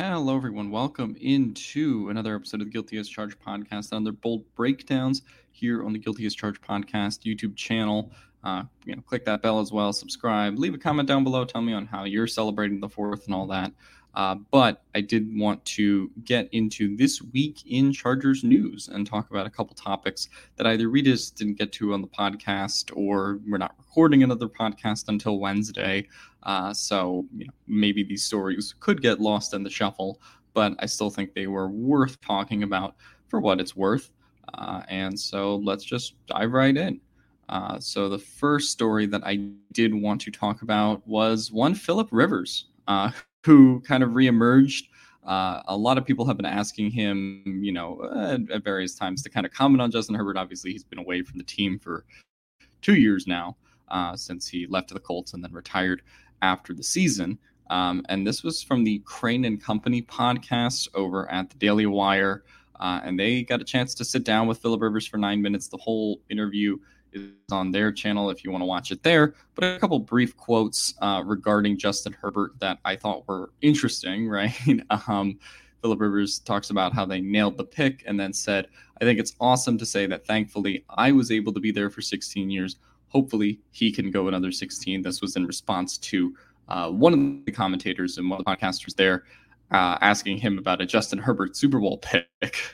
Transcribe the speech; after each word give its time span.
Hello, 0.00 0.36
everyone. 0.36 0.70
Welcome 0.70 1.16
into 1.20 2.08
another 2.08 2.36
episode 2.36 2.60
of 2.60 2.68
the 2.68 2.70
Guilty 2.70 2.98
as 2.98 3.08
Charged 3.08 3.36
podcast. 3.40 3.90
Another 3.90 4.12
Bolt 4.12 4.44
Breakdowns 4.54 5.22
here 5.50 5.84
on 5.84 5.92
the 5.92 5.98
Guilty 5.98 6.24
as 6.24 6.36
Charged 6.36 6.62
podcast 6.62 7.24
YouTube 7.26 7.56
channel. 7.56 8.12
Uh, 8.44 8.62
you 8.84 8.94
know, 8.94 9.02
click 9.02 9.24
that 9.24 9.42
bell 9.42 9.58
as 9.58 9.72
well. 9.72 9.92
Subscribe. 9.92 10.56
Leave 10.56 10.72
a 10.72 10.78
comment 10.78 11.08
down 11.08 11.24
below. 11.24 11.44
Tell 11.44 11.62
me 11.62 11.72
on 11.72 11.84
how 11.84 12.04
you're 12.04 12.28
celebrating 12.28 12.78
the 12.78 12.88
fourth 12.88 13.26
and 13.26 13.34
all 13.34 13.48
that. 13.48 13.72
Uh, 14.14 14.36
but 14.50 14.82
I 14.94 15.00
did 15.00 15.28
want 15.38 15.64
to 15.66 16.10
get 16.24 16.48
into 16.52 16.96
this 16.96 17.22
week 17.22 17.62
in 17.66 17.92
Chargers 17.92 18.42
news 18.42 18.88
and 18.88 19.06
talk 19.06 19.30
about 19.30 19.46
a 19.46 19.50
couple 19.50 19.74
topics 19.74 20.28
that 20.56 20.66
either 20.66 20.90
we 20.90 21.02
just 21.02 21.36
didn't 21.36 21.58
get 21.58 21.72
to 21.72 21.92
on 21.92 22.00
the 22.00 22.08
podcast 22.08 22.90
or 22.96 23.40
we're 23.46 23.58
not 23.58 23.74
recording 23.78 24.22
another 24.22 24.48
podcast 24.48 25.08
until 25.08 25.38
Wednesday. 25.38 26.06
Uh, 26.42 26.72
so 26.72 27.26
you 27.36 27.44
know, 27.44 27.52
maybe 27.66 28.02
these 28.02 28.24
stories 28.24 28.74
could 28.80 29.02
get 29.02 29.20
lost 29.20 29.54
in 29.54 29.62
the 29.62 29.70
shuffle, 29.70 30.20
but 30.54 30.74
I 30.80 30.86
still 30.86 31.10
think 31.10 31.34
they 31.34 31.46
were 31.46 31.68
worth 31.68 32.20
talking 32.20 32.62
about 32.62 32.96
for 33.28 33.40
what 33.40 33.60
it's 33.60 33.76
worth. 33.76 34.10
Uh, 34.54 34.82
and 34.88 35.18
so 35.18 35.56
let's 35.56 35.84
just 35.84 36.14
dive 36.26 36.52
right 36.52 36.76
in. 36.76 37.00
Uh, 37.48 37.78
so 37.78 38.08
the 38.08 38.18
first 38.18 38.72
story 38.72 39.06
that 39.06 39.22
I 39.24 39.48
did 39.72 39.94
want 39.94 40.20
to 40.22 40.30
talk 40.30 40.62
about 40.62 41.06
was 41.06 41.50
one 41.50 41.74
Philip 41.74 42.08
Rivers, 42.10 42.66
uh, 42.86 43.10
who 43.48 43.80
kind 43.80 44.02
of 44.02 44.10
reemerged. 44.10 44.88
Uh, 45.26 45.62
a 45.68 45.76
lot 45.76 45.96
of 45.96 46.04
people 46.04 46.26
have 46.26 46.36
been 46.36 46.44
asking 46.44 46.90
him, 46.90 47.42
you 47.62 47.72
know, 47.72 47.98
at, 48.14 48.40
at, 48.50 48.62
various 48.62 48.94
times 48.94 49.22
to 49.22 49.30
kind 49.30 49.46
of 49.46 49.52
comment 49.52 49.80
on 49.80 49.90
Justin 49.90 50.14
Herbert. 50.14 50.36
Obviously, 50.36 50.70
he's 50.70 50.84
been 50.84 50.98
away 50.98 51.22
from 51.22 51.38
the 51.38 51.44
team 51.44 51.78
for 51.78 52.04
two 52.82 52.96
years 52.96 53.26
now 53.26 53.56
uh, 53.88 54.14
since 54.14 54.46
he 54.46 54.66
left 54.66 54.92
the 54.92 55.00
Colts 55.00 55.32
and 55.32 55.42
then 55.42 55.50
retired 55.50 56.02
after 56.42 56.74
the 56.74 56.82
season. 56.82 57.38
Um, 57.70 58.04
and 58.10 58.26
this 58.26 58.42
was 58.42 58.62
from 58.62 58.84
the 58.84 58.98
Crain 59.06 59.46
and 59.46 59.62
Company 59.62 60.02
podcast 60.02 60.88
over 60.92 61.30
at 61.30 61.48
the 61.48 61.56
Daily 61.56 61.86
Wire. 61.86 62.44
Uh, 62.78 63.00
and 63.02 63.18
they 63.18 63.44
got 63.44 63.62
a 63.62 63.64
chance 63.64 63.94
to 63.94 64.04
sit 64.04 64.24
down 64.24 64.46
with 64.46 64.58
Philip 64.58 64.82
Rivers 64.82 65.06
for 65.06 65.16
nine 65.16 65.40
minutes. 65.40 65.68
The 65.68 65.78
whole 65.78 66.20
interview 66.28 66.76
is 67.12 67.30
on 67.50 67.70
their 67.70 67.92
channel 67.92 68.30
if 68.30 68.44
you 68.44 68.50
want 68.50 68.62
to 68.62 68.66
watch 68.66 68.90
it 68.90 69.02
there. 69.02 69.34
But 69.54 69.64
a 69.64 69.78
couple 69.78 69.98
brief 69.98 70.36
quotes 70.36 70.94
uh, 71.00 71.22
regarding 71.24 71.78
Justin 71.78 72.12
Herbert 72.12 72.52
that 72.60 72.78
I 72.84 72.96
thought 72.96 73.26
were 73.28 73.50
interesting, 73.60 74.28
right? 74.28 74.52
um, 75.06 75.38
Philip 75.82 76.00
Rivers 76.00 76.40
talks 76.40 76.70
about 76.70 76.92
how 76.92 77.04
they 77.04 77.20
nailed 77.20 77.56
the 77.56 77.64
pick 77.64 78.02
and 78.06 78.18
then 78.18 78.32
said, 78.32 78.66
I 79.00 79.04
think 79.04 79.20
it's 79.20 79.34
awesome 79.40 79.78
to 79.78 79.86
say 79.86 80.06
that 80.06 80.26
thankfully 80.26 80.84
I 80.90 81.12
was 81.12 81.30
able 81.30 81.52
to 81.52 81.60
be 81.60 81.70
there 81.70 81.90
for 81.90 82.00
16 82.00 82.50
years. 82.50 82.76
Hopefully 83.08 83.60
he 83.70 83.92
can 83.92 84.10
go 84.10 84.28
another 84.28 84.50
16. 84.50 85.02
This 85.02 85.20
was 85.20 85.36
in 85.36 85.46
response 85.46 85.98
to 85.98 86.34
uh, 86.68 86.90
one 86.90 87.14
of 87.14 87.44
the 87.46 87.52
commentators 87.52 88.18
and 88.18 88.28
one 88.28 88.40
of 88.40 88.44
the 88.44 88.50
podcasters 88.50 88.94
there 88.94 89.24
uh, 89.70 89.98
asking 90.00 90.38
him 90.38 90.58
about 90.58 90.80
a 90.80 90.86
Justin 90.86 91.18
Herbert 91.18 91.56
Super 91.56 91.78
Bowl 91.78 91.98
pick. 92.02 92.26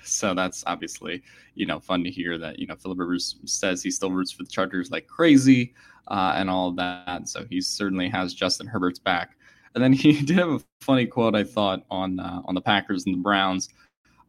So 0.04 0.34
that's 0.34 0.62
obviously, 0.66 1.22
you 1.54 1.66
know, 1.66 1.80
fun 1.80 2.04
to 2.04 2.10
hear 2.10 2.38
that, 2.38 2.58
you 2.58 2.66
know, 2.66 2.76
Philip 2.76 2.98
Rivers 2.98 3.36
says 3.44 3.82
he 3.82 3.90
still 3.90 4.12
roots 4.12 4.32
for 4.32 4.44
the 4.44 4.50
Chargers 4.50 4.90
like 4.90 5.06
crazy 5.06 5.74
uh, 6.08 6.34
and 6.36 6.48
all 6.48 6.70
that. 6.72 7.28
So 7.28 7.44
he 7.48 7.60
certainly 7.60 8.08
has 8.08 8.34
Justin 8.34 8.66
Herbert's 8.66 8.98
back. 8.98 9.36
And 9.74 9.82
then 9.82 9.92
he 9.92 10.20
did 10.22 10.38
have 10.38 10.50
a 10.50 10.60
funny 10.80 11.06
quote, 11.06 11.34
I 11.34 11.44
thought, 11.44 11.84
on 11.90 12.20
uh, 12.20 12.42
on 12.44 12.54
the 12.54 12.60
Packers 12.60 13.06
and 13.06 13.14
the 13.16 13.20
Browns. 13.20 13.68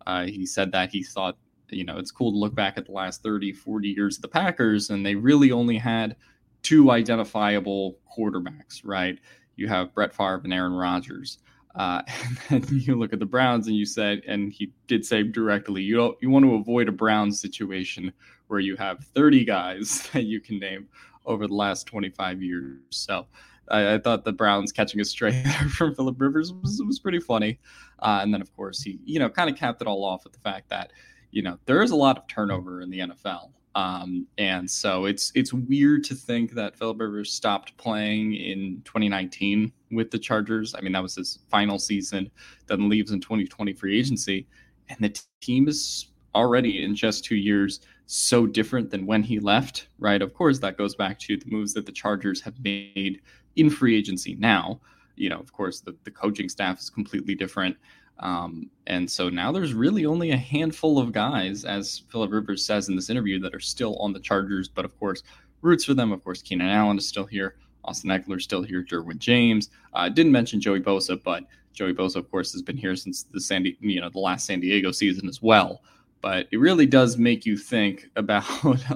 Uh, 0.08 0.26
he 0.26 0.46
said 0.46 0.72
that 0.72 0.92
he 0.92 1.04
thought, 1.04 1.38
you 1.70 1.84
know, 1.84 1.98
it's 1.98 2.12
cool 2.12 2.32
to 2.32 2.38
look 2.38 2.54
back 2.54 2.78
at 2.78 2.86
the 2.86 2.92
last 2.92 3.24
30, 3.24 3.54
40 3.54 3.90
years 3.90 4.18
of 4.18 4.22
the 4.22 4.28
Packers, 4.28 4.92
and 4.92 5.04
they 5.04 5.16
really 5.16 5.52
only 5.52 5.78
had 5.78 6.16
two 6.62 6.92
identifiable 6.92 7.98
quarterbacks, 8.16 8.82
right? 8.84 9.20
You 9.56 9.68
have 9.68 9.94
Brett 9.94 10.14
Favre 10.14 10.42
and 10.44 10.54
Aaron 10.54 10.74
Rodgers. 10.74 11.40
Uh, 11.76 12.02
and 12.50 12.64
then 12.64 12.80
you 12.80 12.96
look 12.96 13.14
at 13.14 13.20
the 13.20 13.26
Browns 13.26 13.68
and 13.68 13.76
you 13.76 13.86
said, 13.86 14.22
and 14.28 14.52
he 14.52 14.72
did 14.88 15.06
say 15.06 15.24
directly, 15.24 15.82
you 15.82 15.96
don't, 15.96 16.18
you 16.22 16.30
want 16.30 16.46
to 16.46 16.56
avoid 16.56 16.88
a 16.88 16.92
Browns 16.92 17.40
situation 17.40 18.12
where 18.48 18.60
you 18.60 18.76
have 18.76 19.04
30 19.04 19.46
guys 19.46 20.08
that 20.14 20.24
you 20.24 20.40
can 20.40 20.60
name 20.60 20.88
over 21.26 21.48
the 21.48 21.54
last 21.54 21.88
25 21.88 22.42
years. 22.42 22.80
So 22.90 23.28
I, 23.70 23.96
I 23.96 23.98
thought 23.98 24.24
the 24.24 24.32
Browns 24.32 24.72
catching 24.72 25.02
a 25.02 25.06
stray 25.06 25.44
from 25.76 25.96
Philip 25.96 26.20
Rivers 26.20 26.54
was, 26.54 26.82
was 26.86 27.00
pretty 27.00 27.20
funny. 27.20 27.60
Uh, 28.00 28.20
and 28.22 28.34
then 28.34 28.42
of 28.42 28.56
course 28.56 28.82
he, 28.82 29.00
you 29.04 29.20
know, 29.20 29.30
kind 29.30 29.50
of 29.50 29.56
capped 29.56 29.82
it 29.82 29.88
all 29.88 30.04
off 30.04 30.24
with 30.24 30.34
the 30.34 30.40
fact 30.40 30.70
that, 30.70 30.92
you 31.32 31.42
know, 31.42 31.58
there 31.66 31.82
is 31.82 31.92
a 31.92 31.96
lot 31.96 32.18
of 32.18 32.28
turnover 32.28 32.82
in 32.82 32.90
the 32.90 33.00
NFL. 33.00 33.50
Um, 33.76 34.26
and 34.38 34.72
so 34.72 35.04
it's 35.04 35.34
it's 35.36 35.54
weird 35.54 36.06
to 36.06 36.16
think 36.16 36.54
that 36.54 36.78
Philip 36.78 37.00
Rivers 37.00 37.32
stopped 37.32 37.76
playing 37.76 38.34
in 38.36 38.82
2019 38.86 39.72
with 39.92 40.12
the 40.12 40.18
Chargers. 40.18 40.74
I 40.74 40.82
mean, 40.82 40.94
that 40.94 41.04
was 41.04 41.16
his 41.16 41.40
final 41.50 41.78
season, 41.78 42.32
then 42.68 42.88
leaves 42.88 43.12
in 43.12 43.20
2020 43.20 43.74
free 43.74 44.00
agency, 44.00 44.48
and 44.88 44.98
the 45.00 45.20
team 45.42 45.68
is 45.68 46.08
already 46.34 46.84
in 46.84 46.96
just 46.96 47.26
two 47.26 47.36
years 47.36 47.82
so 48.06 48.46
different 48.46 48.90
than 48.90 49.06
when 49.06 49.24
he 49.24 49.40
left. 49.40 49.90
Right? 50.00 50.22
Of 50.22 50.34
course, 50.34 50.60
that 50.60 50.78
goes 50.78 50.96
back 50.96 51.20
to 51.20 51.36
the 51.36 51.52
moves 51.52 51.74
that 51.74 51.86
the 51.86 51.92
Chargers 51.92 52.40
have 52.42 52.58
made 52.64 53.22
in 53.58 53.70
free 53.70 53.98
agency 53.98 54.36
now. 54.36 54.80
You 55.18 55.30
know, 55.30 55.40
of 55.40 55.52
course, 55.52 55.82
the, 55.82 55.96
the 56.06 56.12
coaching 56.12 56.48
staff 56.48 56.80
is 56.80 56.90
completely 56.90 57.36
different. 57.36 57.76
Um, 58.20 58.70
and 58.88 59.10
so 59.10 59.30
now 59.30 59.52
there's 59.52 59.74
really 59.74 60.06
only 60.06 60.32
a 60.32 60.38
handful 60.38 61.00
of 61.00 61.12
guys, 61.12 61.66
as 61.66 62.04
Philip 62.10 62.32
Rivers 62.32 62.66
says 62.66 62.88
in 62.88 62.96
this 62.96 63.10
interview, 63.10 63.40
that 63.40 63.54
are 63.54 63.60
still 63.60 63.98
on 63.98 64.14
the 64.14 64.20
Chargers. 64.20 64.68
But 64.68 64.86
of 64.86 64.98
course, 65.00 65.24
roots 65.62 65.86
for 65.86 65.94
them. 65.94 66.12
Of 66.12 66.24
course, 66.24 66.42
Keenan 66.42 66.70
Allen 66.70 66.98
is 66.98 67.08
still 67.08 67.26
here. 67.26 67.56
Austin 67.84 68.10
Ekeler 68.10 68.42
still 68.42 68.64
here. 68.64 68.84
Derwin 68.84 69.20
James. 69.20 69.70
Uh, 69.94 70.10
didn't 70.10 70.32
mention 70.32 70.62
Joey 70.62 70.80
Bosa, 70.80 71.22
but 71.22 71.44
Joey 71.74 71.94
Bosa, 71.94 72.18
of 72.18 72.32
course, 72.32 72.52
has 72.54 72.62
been 72.62 72.78
here 72.78 72.96
since 72.96 73.24
the 73.24 73.40
San 73.40 73.66
you 73.80 74.02
know 74.02 74.10
the 74.10 74.20
last 74.20 74.46
San 74.46 74.60
Diego 74.60 74.92
season 74.92 75.28
as 75.28 75.42
well. 75.42 75.82
But 76.22 76.48
it 76.52 76.58
really 76.58 76.86
does 76.86 77.18
make 77.18 77.46
you 77.46 77.58
think 77.58 78.10
about 78.16 78.46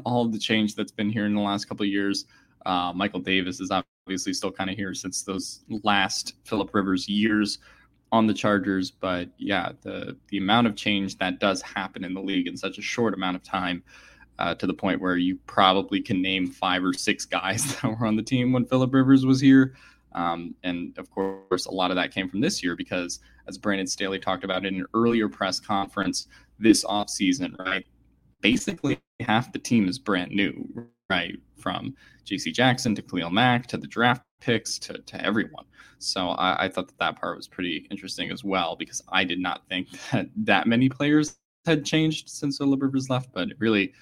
all 0.05 0.27
the 0.27 0.39
change 0.39 0.75
that's 0.75 0.91
been 0.91 1.09
here 1.09 1.25
in 1.25 1.35
the 1.35 1.41
last 1.41 1.65
couple 1.65 1.83
of 1.83 1.89
years. 1.89 2.25
Uh, 2.65 2.91
Michael 2.93 3.19
Davis 3.19 3.59
is 3.59 3.71
obviously 3.71 4.33
still 4.33 4.51
kind 4.51 4.69
of 4.69 4.75
here 4.75 4.93
since 4.93 5.23
those 5.23 5.61
last 5.83 6.35
Philip 6.43 6.73
Rivers 6.73 7.07
years 7.07 7.59
on 8.11 8.27
the 8.27 8.33
Chargers, 8.33 8.91
but 8.91 9.29
yeah, 9.37 9.71
the 9.81 10.17
the 10.29 10.37
amount 10.37 10.67
of 10.67 10.75
change 10.75 11.17
that 11.17 11.39
does 11.39 11.61
happen 11.61 12.03
in 12.03 12.13
the 12.13 12.21
league 12.21 12.47
in 12.47 12.57
such 12.57 12.77
a 12.77 12.81
short 12.81 13.13
amount 13.13 13.35
of 13.35 13.43
time, 13.43 13.83
uh, 14.39 14.55
to 14.55 14.65
the 14.65 14.73
point 14.73 15.01
where 15.01 15.17
you 15.17 15.37
probably 15.45 16.01
can 16.01 16.21
name 16.21 16.47
five 16.47 16.83
or 16.83 16.93
six 16.93 17.25
guys 17.25 17.75
that 17.81 17.99
were 17.99 18.07
on 18.07 18.15
the 18.15 18.23
team 18.23 18.51
when 18.51 18.65
Philip 18.65 18.93
Rivers 18.93 19.25
was 19.25 19.39
here. 19.39 19.75
Um, 20.13 20.55
and 20.63 20.97
of 20.97 21.11
course, 21.11 21.67
a 21.67 21.71
lot 21.71 21.91
of 21.91 21.97
that 21.97 22.11
came 22.11 22.27
from 22.29 22.41
this 22.41 22.63
year 22.63 22.75
because, 22.75 23.19
as 23.47 23.57
Brandon 23.57 23.85
Staley 23.85 24.17
talked 24.17 24.43
about 24.43 24.65
in 24.65 24.75
an 24.75 24.85
earlier 24.95 25.29
press 25.29 25.59
conference 25.59 26.27
this 26.57 26.83
offseason, 26.83 27.57
right? 27.59 27.85
Basically, 28.41 28.99
half 29.19 29.51
the 29.51 29.59
team 29.59 29.87
is 29.87 29.99
brand 29.99 30.31
new, 30.31 30.67
right? 31.09 31.35
From 31.57 31.95
J.C. 32.23 32.51
Jackson 32.51 32.95
to 32.95 33.01
Khalil 33.01 33.29
Mack 33.29 33.67
to 33.67 33.77
the 33.77 33.87
draft 33.87 34.23
picks 34.39 34.79
to, 34.79 34.97
to 34.97 35.25
everyone. 35.25 35.65
So 35.99 36.29
I, 36.29 36.65
I 36.65 36.69
thought 36.69 36.87
that 36.87 36.97
that 36.99 37.19
part 37.19 37.37
was 37.37 37.47
pretty 37.47 37.87
interesting 37.91 38.31
as 38.31 38.43
well 38.43 38.75
because 38.75 39.01
I 39.09 39.23
did 39.23 39.39
not 39.39 39.67
think 39.67 39.89
that 40.11 40.29
that 40.37 40.67
many 40.67 40.89
players 40.89 41.37
had 41.65 41.85
changed 41.85 42.29
since 42.29 42.57
Philip 42.57 42.81
Rivers 42.81 43.09
left, 43.09 43.29
but 43.33 43.49
it 43.49 43.57
really 43.59 43.93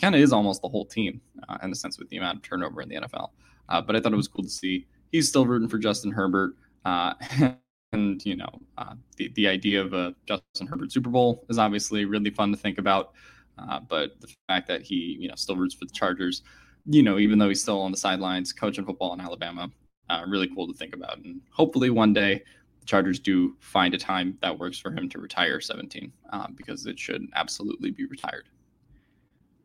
kind 0.00 0.14
of 0.14 0.20
is 0.20 0.32
almost 0.32 0.62
the 0.62 0.68
whole 0.68 0.86
team 0.86 1.20
uh, 1.48 1.58
in 1.62 1.70
the 1.70 1.76
sense 1.76 1.98
with 1.98 2.08
the 2.08 2.16
amount 2.16 2.38
of 2.38 2.42
turnover 2.42 2.80
in 2.82 2.88
the 2.88 2.96
NFL. 2.96 3.30
Uh, 3.68 3.80
but 3.80 3.94
I 3.94 4.00
thought 4.00 4.12
it 4.12 4.16
was 4.16 4.28
cool 4.28 4.44
to 4.44 4.50
see 4.50 4.86
he's 5.12 5.28
still 5.28 5.46
rooting 5.46 5.68
for 5.68 5.78
Justin 5.78 6.12
Herbert. 6.12 6.54
Uh, 6.84 7.14
and 7.92 8.24
you 8.24 8.36
know, 8.36 8.60
uh, 8.78 8.94
the 9.16 9.30
the 9.34 9.48
idea 9.48 9.80
of 9.80 9.92
a 9.92 10.14
Justin 10.26 10.66
Herbert 10.66 10.92
Super 10.92 11.10
Bowl 11.10 11.44
is 11.48 11.58
obviously 11.58 12.04
really 12.04 12.30
fun 12.30 12.50
to 12.52 12.56
think 12.56 12.78
about. 12.78 13.12
Uh, 13.58 13.80
but 13.80 14.20
the 14.20 14.28
fact 14.48 14.68
that 14.68 14.82
he 14.82 15.16
you 15.20 15.28
know 15.28 15.34
still 15.34 15.56
roots 15.56 15.74
for 15.74 15.84
the 15.84 15.92
Chargers, 15.92 16.42
you 16.86 17.02
know, 17.02 17.18
even 17.18 17.38
though 17.38 17.48
he's 17.48 17.62
still 17.62 17.80
on 17.80 17.90
the 17.90 17.96
sidelines 17.96 18.52
coaching 18.52 18.84
football 18.84 19.12
in 19.12 19.20
Alabama, 19.20 19.70
uh, 20.10 20.24
really 20.26 20.48
cool 20.54 20.66
to 20.66 20.74
think 20.74 20.94
about. 20.94 21.18
And 21.18 21.40
hopefully 21.50 21.90
one 21.90 22.12
day 22.12 22.42
the 22.80 22.86
Chargers 22.86 23.18
do 23.18 23.56
find 23.60 23.94
a 23.94 23.98
time 23.98 24.36
that 24.42 24.58
works 24.58 24.78
for 24.78 24.90
him 24.90 25.08
to 25.10 25.18
retire 25.18 25.60
17 25.60 26.12
uh, 26.32 26.48
because 26.54 26.86
it 26.86 26.98
should 26.98 27.26
absolutely 27.34 27.90
be 27.90 28.06
retired. 28.06 28.48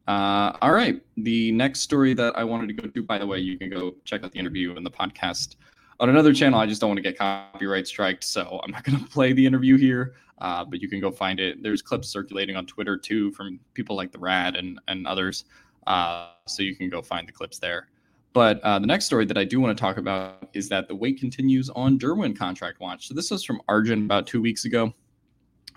Uh, 0.07 0.55
all 0.61 0.71
right. 0.71 1.01
The 1.17 1.51
next 1.51 1.79
story 1.79 2.13
that 2.13 2.37
I 2.37 2.43
wanted 2.43 2.67
to 2.67 2.73
go 2.73 2.87
to, 2.87 3.03
by 3.03 3.17
the 3.17 3.25
way, 3.25 3.39
you 3.39 3.57
can 3.57 3.69
go 3.69 3.95
check 4.03 4.23
out 4.23 4.31
the 4.31 4.39
interview 4.39 4.75
and 4.75 4.85
the 4.85 4.91
podcast 4.91 5.55
on 5.99 6.09
another 6.09 6.33
channel. 6.33 6.59
I 6.59 6.67
just 6.67 6.79
don't 6.79 6.89
want 6.89 6.97
to 6.97 7.01
get 7.01 7.17
copyright 7.17 7.87
striked, 7.87 8.23
so 8.23 8.61
I'm 8.63 8.71
not 8.71 8.83
going 8.85 8.99
to 8.99 9.05
play 9.05 9.33
the 9.33 9.45
interview 9.45 9.77
here. 9.77 10.13
Uh, 10.39 10.65
but 10.65 10.81
you 10.81 10.89
can 10.89 10.99
go 10.99 11.09
find 11.09 11.39
it. 11.39 11.63
There's 11.63 11.81
clips 11.81 12.09
circulating 12.09 12.57
on 12.57 12.65
Twitter 12.65 12.97
too 12.97 13.31
from 13.31 13.59
people 13.73 13.95
like 13.95 14.11
the 14.11 14.19
Rad 14.19 14.57
and 14.57 14.79
and 14.89 15.07
others. 15.07 15.45
Uh, 15.87 16.27
so 16.45 16.61
you 16.61 16.75
can 16.75 16.89
go 16.89 17.01
find 17.01 17.27
the 17.27 17.31
clips 17.31 17.57
there. 17.57 17.87
But 18.35 18.59
uh, 18.63 18.79
the 18.79 18.85
next 18.85 19.05
story 19.05 19.25
that 19.27 19.37
I 19.37 19.45
do 19.45 19.61
want 19.61 19.77
to 19.77 19.81
talk 19.81 19.95
about 19.95 20.49
is 20.53 20.67
that 20.67 20.89
the 20.89 20.95
wait 20.95 21.17
continues 21.17 21.69
on 21.69 21.97
Derwin 21.97 22.37
contract 22.37 22.81
watch. 22.81 23.07
So 23.07 23.13
this 23.13 23.31
was 23.31 23.45
from 23.45 23.61
Arjun 23.69 24.03
about 24.03 24.27
two 24.27 24.41
weeks 24.41 24.65
ago. 24.65 24.93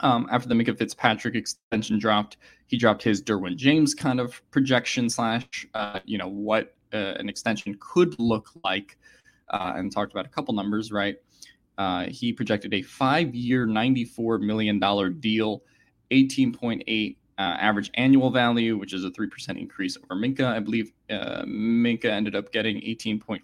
Um, 0.01 0.27
after 0.29 0.49
the 0.49 0.57
Minkah 0.57 0.77
Fitzpatrick 0.77 1.37
extension 1.37 2.01
dropped, 2.01 2.37
he 2.67 2.77
dropped 2.77 3.05
his 3.05 3.23
Derwin 3.23 3.55
James 3.55 3.95
kind 3.95 4.19
of 4.19 4.43
projection 4.51 5.09
slash, 5.09 5.69
uh, 5.75 6.01
you 6.05 6.19
know, 6.19 6.27
what 6.27 6.75
uh, 6.93 7.15
an 7.21 7.29
extension 7.29 7.77
could 7.79 8.19
look 8.19 8.51
like, 8.65 8.99
uh, 9.51 9.75
and 9.77 9.93
talked 9.93 10.11
about 10.11 10.27
a 10.27 10.29
couple 10.29 10.53
numbers. 10.53 10.91
Right, 10.91 11.17
uh, 11.79 12.07
he 12.07 12.33
projected 12.33 12.75
a 12.75 12.83
five-year, 12.83 13.67
ninety-four 13.67 14.39
million 14.39 14.81
dollar 14.81 15.11
deal, 15.11 15.63
eighteen 16.11 16.53
point 16.53 16.83
eight 16.89 17.19
uh, 17.39 17.57
average 17.61 17.91
annual 17.95 18.31
value, 18.31 18.77
which 18.77 18.93
is 18.93 19.05
a 19.05 19.11
three 19.11 19.29
percent 19.29 19.59
increase 19.59 19.97
over 19.97 20.21
Minkah. 20.21 20.47
I 20.47 20.59
believe 20.59 20.93
uh, 21.11 21.43
Minkah 21.45 22.07
ended 22.07 22.35
up 22.35 22.53
getting 22.53 22.77
18.4, 22.81 23.43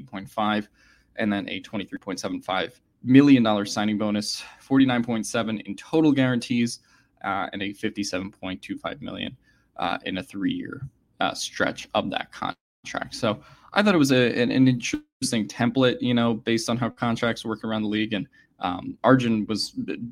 18.5, 0.00 0.68
and 1.16 1.32
then 1.32 1.48
a 1.48 1.60
twenty-three 1.60 1.98
point 1.98 2.20
seven 2.20 2.40
five 2.40 2.80
million 3.02 3.42
dollar 3.42 3.64
signing 3.64 3.98
bonus, 3.98 4.42
49.7 4.66 5.62
in 5.66 5.76
total 5.76 6.12
guarantees, 6.12 6.80
uh, 7.24 7.48
and 7.52 7.62
a 7.62 7.72
57.25 7.72 9.00
million 9.00 9.36
uh, 9.76 9.98
in 10.04 10.18
a 10.18 10.22
three-year 10.22 10.82
uh, 11.20 11.34
stretch 11.34 11.88
of 11.94 12.10
that 12.10 12.32
contract. 12.32 13.14
So 13.14 13.40
I 13.72 13.82
thought 13.82 13.94
it 13.94 13.98
was 13.98 14.12
a, 14.12 14.40
an, 14.40 14.50
an, 14.50 14.68
interesting 14.68 15.46
template, 15.48 15.98
you 16.00 16.14
know, 16.14 16.34
based 16.34 16.68
on 16.68 16.76
how 16.76 16.88
contracts 16.88 17.44
work 17.44 17.64
around 17.64 17.82
the 17.82 17.88
league. 17.88 18.12
And 18.12 18.26
um, 18.60 18.96
Arjun 19.04 19.46
was 19.46 19.70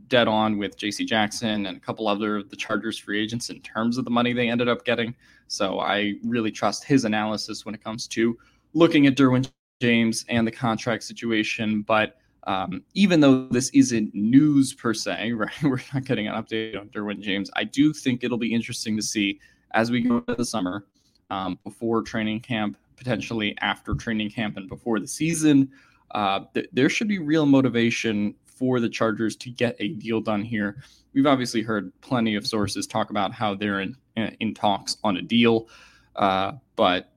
dead 0.08 0.28
on 0.28 0.58
with 0.58 0.76
J.C. 0.76 1.04
Jackson 1.04 1.66
and 1.66 1.76
a 1.76 1.80
couple 1.80 2.08
other 2.08 2.36
of 2.38 2.50
the 2.50 2.56
Chargers 2.56 2.98
free 2.98 3.22
agents 3.22 3.48
in 3.50 3.60
terms 3.60 3.96
of 3.96 4.04
the 4.04 4.10
money 4.10 4.32
they 4.32 4.48
ended 4.48 4.68
up 4.68 4.84
getting. 4.84 5.14
So 5.48 5.80
I 5.80 6.14
really 6.22 6.50
trust 6.50 6.84
his 6.84 7.04
analysis 7.04 7.64
when 7.64 7.74
it 7.74 7.82
comes 7.82 8.06
to 8.08 8.36
looking 8.74 9.06
at 9.06 9.16
Derwin 9.16 9.48
James 9.80 10.24
and 10.28 10.46
the 10.46 10.52
contract 10.52 11.04
situation, 11.04 11.82
but 11.82 12.16
um, 12.46 12.82
even 12.92 13.20
though 13.20 13.48
this 13.48 13.70
isn't 13.70 14.14
news 14.14 14.74
per 14.74 14.92
se, 14.92 15.32
right? 15.36 15.62
We're 15.62 15.80
not 15.94 16.04
getting 16.04 16.28
an 16.28 16.34
update 16.34 16.78
on 16.78 16.88
Derwin 16.88 17.20
James. 17.20 17.50
I 17.56 17.64
do 17.64 17.92
think 17.92 18.22
it'll 18.22 18.38
be 18.38 18.52
interesting 18.52 18.96
to 18.96 19.02
see 19.02 19.40
as 19.74 19.90
we 19.90 20.00
go 20.00 20.18
into 20.18 20.34
the 20.34 20.44
summer, 20.44 20.84
um, 21.30 21.58
before 21.64 22.02
training 22.02 22.40
camp, 22.40 22.76
potentially 22.96 23.56
after 23.60 23.94
training 23.94 24.30
camp, 24.30 24.56
and 24.56 24.68
before 24.68 25.00
the 25.00 25.08
season. 25.08 25.70
Uh, 26.14 26.40
th- 26.54 26.68
there 26.72 26.88
should 26.88 27.08
be 27.08 27.18
real 27.18 27.44
motivation 27.44 28.34
for 28.44 28.80
the 28.80 28.88
Chargers 28.88 29.36
to 29.36 29.50
get 29.50 29.76
a 29.80 29.88
deal 29.88 30.20
done 30.20 30.42
here. 30.42 30.82
We've 31.12 31.26
obviously 31.26 31.62
heard 31.62 31.92
plenty 32.00 32.36
of 32.36 32.46
sources 32.46 32.86
talk 32.86 33.10
about 33.10 33.32
how 33.32 33.54
they're 33.54 33.80
in 33.80 33.96
in 34.16 34.54
talks 34.54 34.96
on 35.02 35.16
a 35.16 35.22
deal, 35.22 35.68
uh, 36.14 36.52
but 36.76 37.10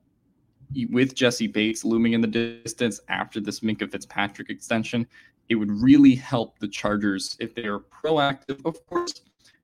with 0.89 1.13
Jessie 1.13 1.47
Bates 1.47 1.85
looming 1.85 2.13
in 2.13 2.21
the 2.21 2.27
distance 2.27 2.99
after 3.07 3.39
this 3.39 3.59
Minkah 3.59 3.89
Fitzpatrick 3.89 4.49
extension, 4.49 5.07
it 5.49 5.55
would 5.55 5.71
really 5.71 6.15
help 6.15 6.59
the 6.59 6.67
Chargers 6.67 7.37
if 7.39 7.55
they 7.55 7.65
are 7.65 7.79
proactive. 7.79 8.65
Of 8.65 8.85
course, 8.87 9.21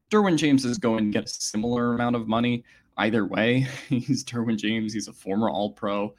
Derwin 0.10 0.38
James 0.38 0.64
is 0.64 0.78
going 0.78 1.12
to 1.12 1.20
get 1.20 1.26
a 1.26 1.28
similar 1.28 1.94
amount 1.96 2.16
of 2.16 2.28
money 2.28 2.64
either 2.98 3.26
way. 3.26 3.68
he's 3.90 4.24
Derwin 4.24 4.58
James. 4.58 4.94
He's 4.94 5.08
a 5.08 5.14
former 5.14 5.50
All 5.50 5.72
Pro, 5.72 6.14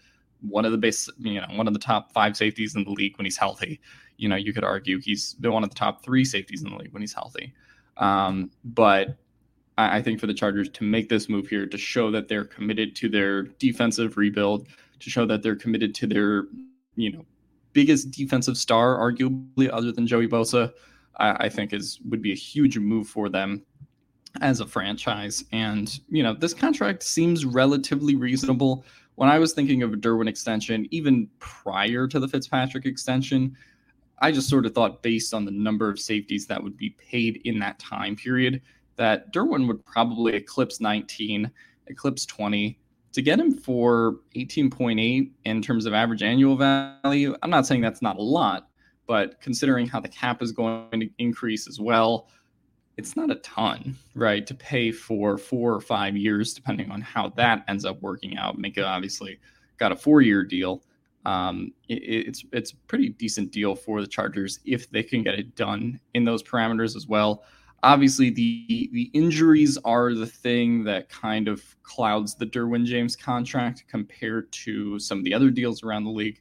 one 0.49 0.65
of 0.65 0.73
the 0.73 0.79
base, 0.79 1.09
you 1.19 1.41
know, 1.41 1.47
one 1.55 1.67
of 1.67 1.73
the 1.73 1.81
top 1.81 2.13
five 2.13 2.37
safeties 2.37 2.75
in 2.75 2.85
the 2.85 2.91
league 2.91 3.17
when 3.19 3.25
he's 3.25 3.37
healthy. 3.37 3.81
You 4.17 4.29
know, 4.29 4.37
you 4.37 4.53
could 4.53 4.65
argue 4.65 5.01
he's 5.01 5.37
one 5.41 5.65
of 5.65 5.71
the 5.71 5.77
top 5.77 6.05
three 6.05 6.25
safeties 6.25 6.63
in 6.63 6.71
the 6.71 6.77
league 6.77 6.93
when 6.93 7.03
he's 7.03 7.13
healthy. 7.13 7.53
Um, 7.97 8.51
but 8.65 9.17
I 9.77 10.03
think 10.03 10.21
for 10.21 10.27
the 10.27 10.35
Chargers 10.35 10.69
to 10.71 10.85
make 10.85 11.09
this 11.09 11.29
move 11.29 11.49
here 11.49 11.67
to 11.67 11.79
show 11.79 12.11
that 12.13 12.29
they're 12.29 12.45
committed 12.45 12.95
to 12.97 13.09
their 13.09 13.43
defensive 13.43 14.17
rebuild, 14.17 14.69
to 15.01 15.11
show 15.11 15.27
that 15.27 15.43
they're 15.43 15.57
committed 15.57 15.95
to 15.97 16.07
their, 16.07 16.47
you 16.95 17.13
know, 17.13 17.25
biggest 17.73 18.13
defensive 18.13 18.57
star, 18.57 18.97
arguably 18.97 19.69
other 19.73 19.91
than 19.91 20.07
Joey 20.07 20.29
Bosa, 20.29 20.73
I, 21.17 21.47
I 21.47 21.49
think 21.49 21.73
is 21.73 21.99
would 22.09 22.23
be 22.23 22.33
a 22.33 22.37
huge 22.37 22.79
move 22.79 23.09
for 23.09 23.29
them 23.29 23.65
as 24.41 24.61
a 24.61 24.67
franchise. 24.67 25.45
And 25.53 25.99
you 26.09 26.23
know, 26.23 26.35
this 26.35 26.55
contract 26.55 27.03
seems 27.03 27.45
relatively 27.45 28.15
reasonable. 28.15 28.85
When 29.17 29.29
I 29.29 29.39
was 29.39 29.53
thinking 29.53 29.83
of 29.83 29.93
a 29.93 29.97
Derwin 29.97 30.29
extension, 30.29 30.89
even 30.91 31.29
prior 31.39 32.09
to 32.09 32.19
the 32.19 32.27
Fitzpatrick 32.27 32.85
extension, 32.85 33.57
I 34.21 34.33
just 34.33 34.49
sort 34.49 34.67
of 34.67 34.75
thought 34.75 35.03
based 35.03 35.33
on 35.33 35.45
the 35.45 35.51
number 35.51 35.89
of 35.89 36.01
safeties 36.01 36.47
that 36.47 36.63
would 36.63 36.77
be 36.77 36.91
paid 36.91 37.41
in 37.45 37.59
that 37.61 37.79
time 37.79 38.17
period 38.17 38.61
that 38.97 39.33
Derwin 39.33 39.67
would 39.69 39.85
probably 39.85 40.35
eclipse 40.35 40.81
19, 40.81 41.51
eclipse 41.89 42.27
20. 42.27 42.79
To 43.13 43.23
get 43.23 43.39
him 43.39 43.53
for 43.53 44.17
18.8 44.35 45.31
in 45.45 45.63
terms 45.63 45.87
of 45.87 45.95
average 45.95 46.23
annual 46.23 46.57
value, 46.57 47.37
I'm 47.43 47.51
not 47.51 47.67
saying 47.67 47.81
that's 47.81 48.03
not 48.03 48.19
a 48.19 48.23
lot, 48.23 48.69
but 49.07 49.41
considering 49.41 49.87
how 49.87 50.01
the 50.01 50.09
cap 50.09 50.43
is 50.43 50.51
going 50.51 51.01
to 51.01 51.09
increase 51.19 51.69
as 51.69 51.79
well, 51.79 52.29
it's 52.97 53.17
not 53.17 53.31
a 53.31 53.37
ton, 53.37 53.97
right? 54.15 54.47
To 54.47 54.55
pay 54.55 54.93
for 54.93 55.37
four 55.37 55.75
or 55.75 55.81
five 55.81 56.17
years, 56.17 56.55
depending 56.55 56.91
on 56.91 57.01
how 57.01 57.31
that 57.31 57.65
ends 57.69 57.85
up 57.85 58.01
working 58.01 58.37
out. 58.37 58.59
Minkah 58.59 58.87
obviously 58.87 59.39
got 59.79 59.93
a 59.93 59.97
four-year 59.97 60.45
deal. 60.45 60.83
Um, 61.27 61.73
it, 61.89 61.95
it's 61.95 62.45
it's 62.53 62.73
a 62.73 62.77
pretty 62.87 63.09
decent 63.09 63.51
deal 63.51 63.75
for 63.75 64.01
the 64.01 64.07
Chargers 64.07 64.61
if 64.65 64.91
they 64.91 65.03
can 65.03 65.23
get 65.23 65.35
it 65.39 65.57
done 65.57 65.99
in 66.13 66.25
those 66.25 66.43
parameters 66.43 66.97
as 66.97 67.07
well 67.07 67.45
obviously 67.85 68.31
the 68.31 68.89
the 68.93 69.11
injuries 69.13 69.79
are 69.85 70.15
the 70.15 70.27
thing 70.27 70.83
that 70.85 71.09
kind 71.09 71.47
of 71.47 71.63
clouds 71.83 72.35
the 72.35 72.47
Derwin 72.47 72.85
James 72.85 73.15
contract 73.15 73.85
compared 73.87 74.51
to 74.53 74.99
some 74.99 75.19
of 75.19 75.25
the 75.25 75.35
other 75.35 75.51
deals 75.51 75.85
around 75.85 76.05
the 76.05 76.11
league, 76.11 76.41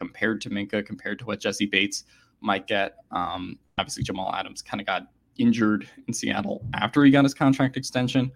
compared 0.00 0.40
to 0.40 0.50
Minkah, 0.50 0.84
compared 0.84 1.18
to 1.20 1.26
what 1.26 1.38
Jessie 1.38 1.66
Bates 1.66 2.04
might 2.40 2.66
get. 2.66 2.96
Um, 3.12 3.58
obviously, 3.78 4.02
Jamal 4.02 4.34
Adams 4.34 4.62
kind 4.62 4.80
of 4.80 4.86
got 4.86 5.06
injured 5.38 5.88
in 6.06 6.14
Seattle 6.14 6.64
after 6.74 7.04
he 7.04 7.10
got 7.10 7.24
his 7.24 7.34
contract 7.34 7.76
extension, 7.76 8.30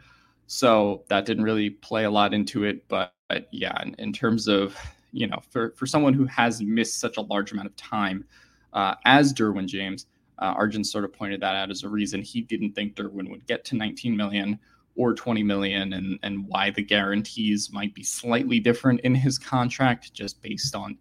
so 0.47 1.05
that 1.09 1.27
didn't 1.27 1.45
really 1.45 1.71
play 1.71 2.05
a 2.05 2.11
lot 2.11 2.35
into 2.35 2.65
it. 2.65 2.87
But, 2.89 3.15
but 3.29 3.49
yeah, 3.51 3.81
in, 3.83 3.95
in, 3.99 4.13
terms 4.13 4.49
of 4.49 4.77
you 5.13 5.27
know, 5.27 5.41
for 5.51 5.73
for 5.77 5.87
someone 5.87 6.15
who 6.15 6.27
has 6.27 6.63
missed 6.63 7.01
such 7.01 7.17
a 7.17 7.23
large 7.23 7.53
amount 7.53 7.67
of 7.67 7.77
time 7.77 8.25
uh, 8.73 8.95
as 9.05 9.33
Derwin 9.33 9.67
James 9.67 10.07
uh, 10.39 10.55
Arjun 10.57 10.85
sort 10.85 11.05
of 11.05 11.13
pointed 11.13 11.41
that 11.41 11.55
out 11.55 11.71
as 11.71 11.83
a 11.83 11.89
reason 11.89 12.23
he 12.23 12.41
didn't 12.41 12.73
think 12.73 12.95
Derwin 12.95 13.31
would 13.31 13.47
get 13.47 13.65
to 13.67 13.77
19 13.77 14.17
million 14.17 14.59
or 14.97 15.15
20 15.15 15.43
million 15.43 15.93
and, 15.93 16.19
and 16.23 16.47
why 16.47 16.71
the 16.71 16.83
guarantees 16.83 17.73
might 17.73 17.95
be 17.95 18.03
slightly 18.03 18.61
different 18.61 19.01
in 19.01 19.15
his 19.15 19.39
contract 19.39 20.13
just 20.13 20.41
based 20.43 20.75
on 20.75 20.97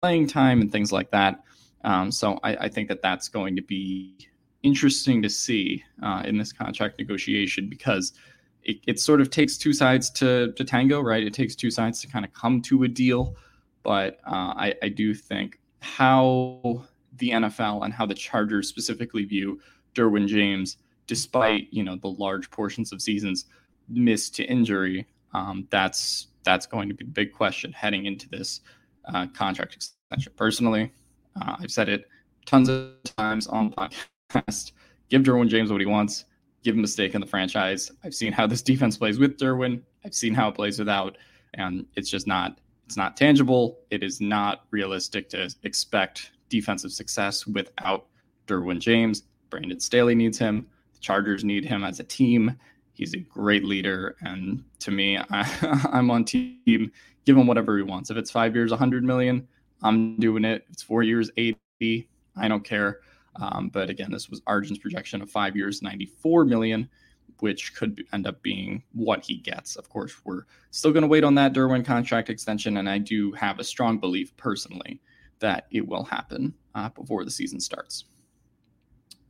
playing 0.00 0.26
time 0.26 0.60
and 0.60 0.70
things 0.70 0.92
like 0.92 1.10
that. 1.10 1.42
Um, 1.84 2.10
so 2.10 2.38
I, 2.42 2.56
I, 2.56 2.68
think 2.68 2.88
that 2.88 3.02
that's 3.02 3.28
going 3.28 3.56
to 3.56 3.62
be 3.62 4.16
interesting 4.66 5.22
to 5.22 5.30
see 5.30 5.84
uh, 6.02 6.22
in 6.24 6.36
this 6.36 6.52
contract 6.52 6.98
negotiation 6.98 7.68
because 7.68 8.12
it, 8.64 8.78
it 8.88 9.00
sort 9.00 9.20
of 9.20 9.30
takes 9.30 9.56
two 9.56 9.72
sides 9.72 10.10
to, 10.10 10.52
to 10.52 10.64
tango, 10.64 11.00
right? 11.00 11.22
It 11.22 11.32
takes 11.32 11.54
two 11.54 11.70
sides 11.70 12.00
to 12.00 12.08
kind 12.08 12.24
of 12.24 12.32
come 12.32 12.60
to 12.62 12.82
a 12.82 12.88
deal. 12.88 13.36
But 13.84 14.18
uh, 14.26 14.52
I, 14.56 14.74
I 14.82 14.88
do 14.88 15.14
think 15.14 15.60
how 15.80 16.84
the 17.18 17.30
NFL 17.30 17.84
and 17.84 17.94
how 17.94 18.04
the 18.04 18.14
Chargers 18.14 18.68
specifically 18.68 19.24
view 19.24 19.60
Derwin 19.94 20.26
James, 20.26 20.78
despite 21.06 21.68
you 21.70 21.84
know 21.84 21.96
the 21.96 22.08
large 22.08 22.50
portions 22.50 22.92
of 22.92 23.00
seasons 23.00 23.46
missed 23.88 24.34
to 24.34 24.44
injury. 24.44 25.06
Um, 25.32 25.68
that's 25.70 26.26
that's 26.42 26.66
going 26.66 26.88
to 26.88 26.94
be 26.94 27.04
the 27.04 27.10
big 27.10 27.32
question 27.32 27.72
heading 27.72 28.06
into 28.06 28.28
this 28.28 28.60
uh, 29.04 29.28
contract 29.28 29.74
extension. 29.74 30.32
Personally, 30.36 30.92
uh, 31.40 31.56
I've 31.60 31.70
said 31.70 31.88
it 31.88 32.08
tons 32.44 32.68
of 32.68 32.90
times 33.16 33.46
on 33.46 33.70
the 33.70 33.90
Give 35.08 35.22
Derwin 35.22 35.48
James 35.48 35.70
what 35.70 35.80
he 35.80 35.86
wants. 35.86 36.24
Give 36.62 36.74
him 36.74 36.84
a 36.84 36.88
stake 36.88 37.14
in 37.14 37.20
the 37.20 37.26
franchise. 37.26 37.90
I've 38.02 38.14
seen 38.14 38.32
how 38.32 38.46
this 38.46 38.62
defense 38.62 38.96
plays 38.96 39.18
with 39.18 39.38
Derwin. 39.38 39.82
I've 40.04 40.14
seen 40.14 40.34
how 40.34 40.48
it 40.48 40.54
plays 40.54 40.78
without, 40.78 41.16
and 41.54 41.86
it's 41.94 42.10
just 42.10 42.26
not 42.26 42.58
it's 42.86 42.96
not 42.96 43.16
tangible. 43.16 43.80
It 43.90 44.02
is 44.02 44.20
not 44.20 44.64
realistic 44.70 45.28
to 45.30 45.52
expect 45.64 46.30
defensive 46.48 46.92
success 46.92 47.46
without 47.46 48.06
Derwin 48.46 48.78
James. 48.78 49.24
Brandon 49.50 49.80
Staley 49.80 50.14
needs 50.14 50.38
him. 50.38 50.66
The 50.94 51.00
Chargers 51.00 51.44
need 51.44 51.64
him 51.64 51.84
as 51.84 52.00
a 52.00 52.04
team. 52.04 52.56
He's 52.92 53.12
a 53.14 53.18
great 53.18 53.64
leader, 53.64 54.16
and 54.22 54.64
to 54.80 54.90
me, 54.90 55.18
I, 55.30 55.88
am 55.92 56.10
on 56.10 56.24
team. 56.24 56.92
Give 57.24 57.36
him 57.36 57.46
whatever 57.46 57.76
he 57.76 57.82
wants. 57.82 58.10
If 58.10 58.16
it's 58.16 58.30
five 58.30 58.54
years, 58.54 58.70
100 58.70 59.04
million, 59.04 59.46
I'm 59.82 60.16
doing 60.16 60.44
it. 60.44 60.62
If 60.64 60.74
it's 60.74 60.82
four 60.82 61.02
years, 61.02 61.30
80. 61.36 62.08
I 62.36 62.48
don't 62.48 62.64
care. 62.64 63.00
Um, 63.40 63.68
but 63.68 63.90
again, 63.90 64.10
this 64.10 64.28
was 64.28 64.40
Arjun's 64.46 64.78
projection 64.78 65.22
of 65.22 65.30
five 65.30 65.56
years, 65.56 65.82
94 65.82 66.44
million, 66.44 66.88
which 67.40 67.74
could 67.74 68.04
end 68.12 68.26
up 68.26 68.42
being 68.42 68.82
what 68.92 69.24
he 69.24 69.36
gets. 69.36 69.76
Of 69.76 69.88
course, 69.88 70.14
we're 70.24 70.44
still 70.70 70.92
going 70.92 71.02
to 71.02 71.08
wait 71.08 71.24
on 71.24 71.34
that 71.34 71.52
Derwin 71.52 71.84
contract 71.84 72.30
extension, 72.30 72.78
and 72.78 72.88
I 72.88 72.98
do 72.98 73.32
have 73.32 73.58
a 73.58 73.64
strong 73.64 73.98
belief 73.98 74.36
personally 74.36 75.00
that 75.38 75.66
it 75.70 75.86
will 75.86 76.04
happen 76.04 76.54
uh, 76.74 76.88
before 76.90 77.24
the 77.24 77.30
season 77.30 77.60
starts. 77.60 78.04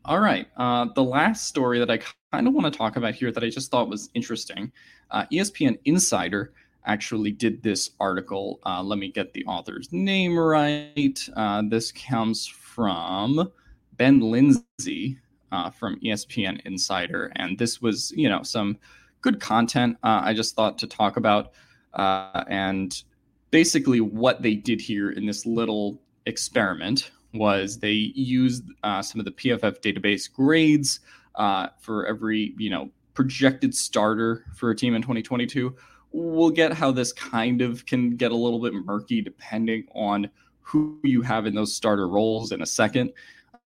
All 0.04 0.20
right, 0.20 0.46
uh, 0.56 0.86
the 0.94 1.02
last 1.02 1.48
story 1.48 1.80
that 1.80 1.90
I 1.90 1.98
kind 2.32 2.46
of 2.46 2.54
want 2.54 2.72
to 2.72 2.76
talk 2.76 2.96
about 2.96 3.14
here 3.14 3.32
that 3.32 3.42
I 3.42 3.50
just 3.50 3.72
thought 3.72 3.88
was 3.88 4.08
interesting, 4.14 4.70
uh, 5.10 5.24
ESPN 5.32 5.78
Insider 5.84 6.52
actually 6.84 7.32
did 7.32 7.60
this 7.62 7.90
article. 7.98 8.60
Uh, 8.64 8.82
let 8.82 9.00
me 9.00 9.10
get 9.10 9.32
the 9.32 9.44
author's 9.46 9.92
name 9.92 10.38
right. 10.38 11.18
Uh, 11.34 11.62
this 11.68 11.90
comes 11.90 12.46
from 12.46 13.50
Ben 13.96 14.20
Lindsay 14.20 15.18
uh, 15.52 15.70
from 15.70 15.98
ESPN 16.00 16.60
Insider, 16.64 17.32
and 17.36 17.58
this 17.58 17.80
was, 17.80 18.12
you 18.12 18.28
know, 18.28 18.42
some 18.42 18.78
good 19.20 19.40
content. 19.40 19.96
Uh, 20.02 20.20
I 20.22 20.34
just 20.34 20.54
thought 20.54 20.78
to 20.78 20.86
talk 20.86 21.16
about, 21.16 21.52
uh, 21.94 22.44
and 22.48 23.02
basically 23.50 24.00
what 24.00 24.42
they 24.42 24.54
did 24.54 24.80
here 24.80 25.10
in 25.10 25.26
this 25.26 25.46
little 25.46 26.00
experiment 26.26 27.10
was 27.32 27.78
they 27.78 28.12
used 28.14 28.64
uh, 28.82 29.02
some 29.02 29.20
of 29.20 29.24
the 29.24 29.32
PFF 29.32 29.80
database 29.80 30.32
grades 30.32 31.00
uh, 31.34 31.68
for 31.78 32.06
every, 32.06 32.54
you 32.58 32.70
know, 32.70 32.90
projected 33.14 33.74
starter 33.74 34.44
for 34.54 34.70
a 34.70 34.76
team 34.76 34.94
in 34.94 35.02
2022. 35.02 35.74
We'll 36.12 36.50
get 36.50 36.72
how 36.72 36.92
this 36.92 37.12
kind 37.12 37.60
of 37.60 37.84
can 37.86 38.16
get 38.16 38.32
a 38.32 38.36
little 38.36 38.60
bit 38.60 38.74
murky 38.74 39.20
depending 39.20 39.86
on 39.94 40.30
who 40.60 40.98
you 41.04 41.22
have 41.22 41.46
in 41.46 41.54
those 41.54 41.74
starter 41.74 42.08
roles 42.08 42.52
in 42.52 42.62
a 42.62 42.66
second. 42.66 43.12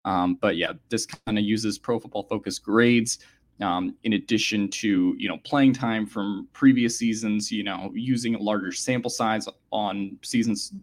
Um, 0.06 0.36
but 0.36 0.58
yeah, 0.58 0.74
this 0.90 1.06
kind 1.06 1.38
of 1.38 1.44
uses 1.44 1.78
Pro 1.78 2.00
Football 2.00 2.24
Focus 2.24 2.60
grades 2.60 3.20
um, 3.62 3.96
in 4.04 4.14
addition 4.14 4.70
to 4.70 5.16
you 5.18 5.28
know 5.28 5.38
playing 5.44 5.74
time 5.74 6.06
from 6.06 6.48
previous 6.54 6.98
seasons. 6.98 7.52
You 7.52 7.64
know, 7.64 7.92
using 7.94 8.36
a 8.36 8.40
larger 8.40 8.72
sample 8.72 9.10
size 9.10 9.48
on 9.72 10.18
seasons, 10.22 10.74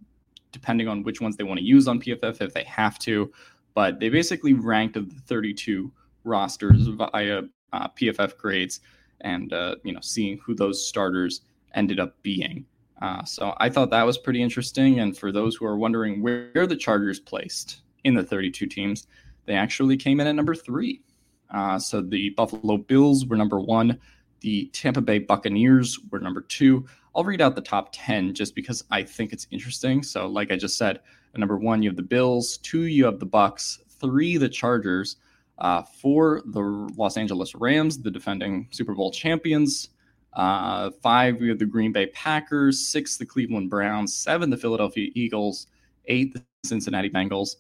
depending 0.53 0.89
on 0.89 1.03
which 1.03 1.21
ones 1.21 1.37
they 1.37 1.45
want 1.45 1.59
to 1.59 1.65
use 1.65 1.89
on 1.89 2.01
PFF 2.01 2.41
if 2.41 2.55
they 2.55 2.65
have 2.65 2.99
to. 3.01 3.33
But 3.75 4.01
they 4.01 4.09
basically 4.09 4.53
ranked 4.53 4.95
the 4.95 5.03
32 5.27 5.93
rosters 6.25 6.87
via 6.87 7.43
uh, 7.73 7.89
PFF 7.89 8.37
grades, 8.37 8.81
and 9.21 9.53
uh, 9.53 9.77
you 9.85 9.93
know, 9.93 10.01
seeing 10.01 10.39
who 10.39 10.55
those 10.55 10.87
starters 10.87 11.43
ended 11.75 12.01
up 12.01 12.21
being. 12.23 12.65
Uh, 13.01 13.25
so 13.25 13.55
I 13.59 13.71
thought 13.71 13.91
that 13.91 14.03
was 14.03 14.19
pretty 14.19 14.43
interesting. 14.43 15.01
And 15.01 15.17
for 15.17 15.33
those 15.33 15.57
who 15.57 15.65
are 15.65 15.79
wondering 15.79 16.21
where 16.21 16.67
the 16.67 16.77
Chargers 16.77 17.19
placed 17.19 17.81
in 18.05 18.15
the 18.15 18.23
32 18.23 18.67
teams, 18.67 19.07
they 19.47 19.55
actually 19.55 19.97
came 19.97 20.21
in 20.21 20.27
at 20.27 20.35
number 20.35 20.55
three. 20.55 21.03
Uh, 21.51 21.79
so 21.79 22.01
the 22.01 22.31
Buffalo 22.31 22.77
Bills 22.77 23.27
were 23.27 23.37
number 23.37 23.61
one. 23.61 23.99
The 24.41 24.67
Tampa 24.73 25.01
Bay 25.01 25.19
Buccaneers 25.19 25.99
were 26.11 26.21
number 26.21 26.41
two. 26.41 26.87
I'll 27.15 27.25
read 27.25 27.41
out 27.41 27.55
the 27.55 27.61
top 27.61 27.91
10 27.93 28.35
just 28.35 28.55
because 28.55 28.85
I 28.91 29.03
think 29.03 29.33
it's 29.33 29.47
interesting. 29.51 30.03
So, 30.03 30.27
like 30.27 30.53
I 30.53 30.57
just 30.57 30.79
said, 30.79 31.01
number 31.37 31.59
one, 31.59 31.83
you 31.83 31.91
have 31.91 31.97
the 31.97 32.03
Bills. 32.03 32.59
Two, 32.59 32.83
you 32.83 33.05
have 33.05 33.19
the 33.19 33.27
Bucks. 33.27 33.81
Three, 34.01 34.37
the 34.37 34.49
Chargers. 34.49 35.17
Uh, 35.59 35.83
four, 35.83 36.43
the 36.47 36.61
Los 36.97 37.17
Angeles 37.17 37.55
Rams, 37.55 38.01
the 38.01 38.11
defending 38.11 38.69
Super 38.71 38.95
Bowl 38.95 39.11
champions. 39.11 39.91
Uh, 40.33 40.91
five, 41.03 41.39
we 41.41 41.49
have 41.49 41.59
the 41.59 41.67
Green 41.67 41.93
Bay 41.93 42.07
Packers. 42.07 42.87
Six, 42.87 43.17
the 43.17 43.27
Cleveland 43.27 43.69
Browns. 43.69 44.15
Seven, 44.15 44.49
the 44.49 44.57
Philadelphia 44.57 45.11
Eagles. 45.15 45.67
Eight, 46.07 46.33
the 46.33 46.43
Cincinnati 46.65 47.11
Bengals 47.11 47.57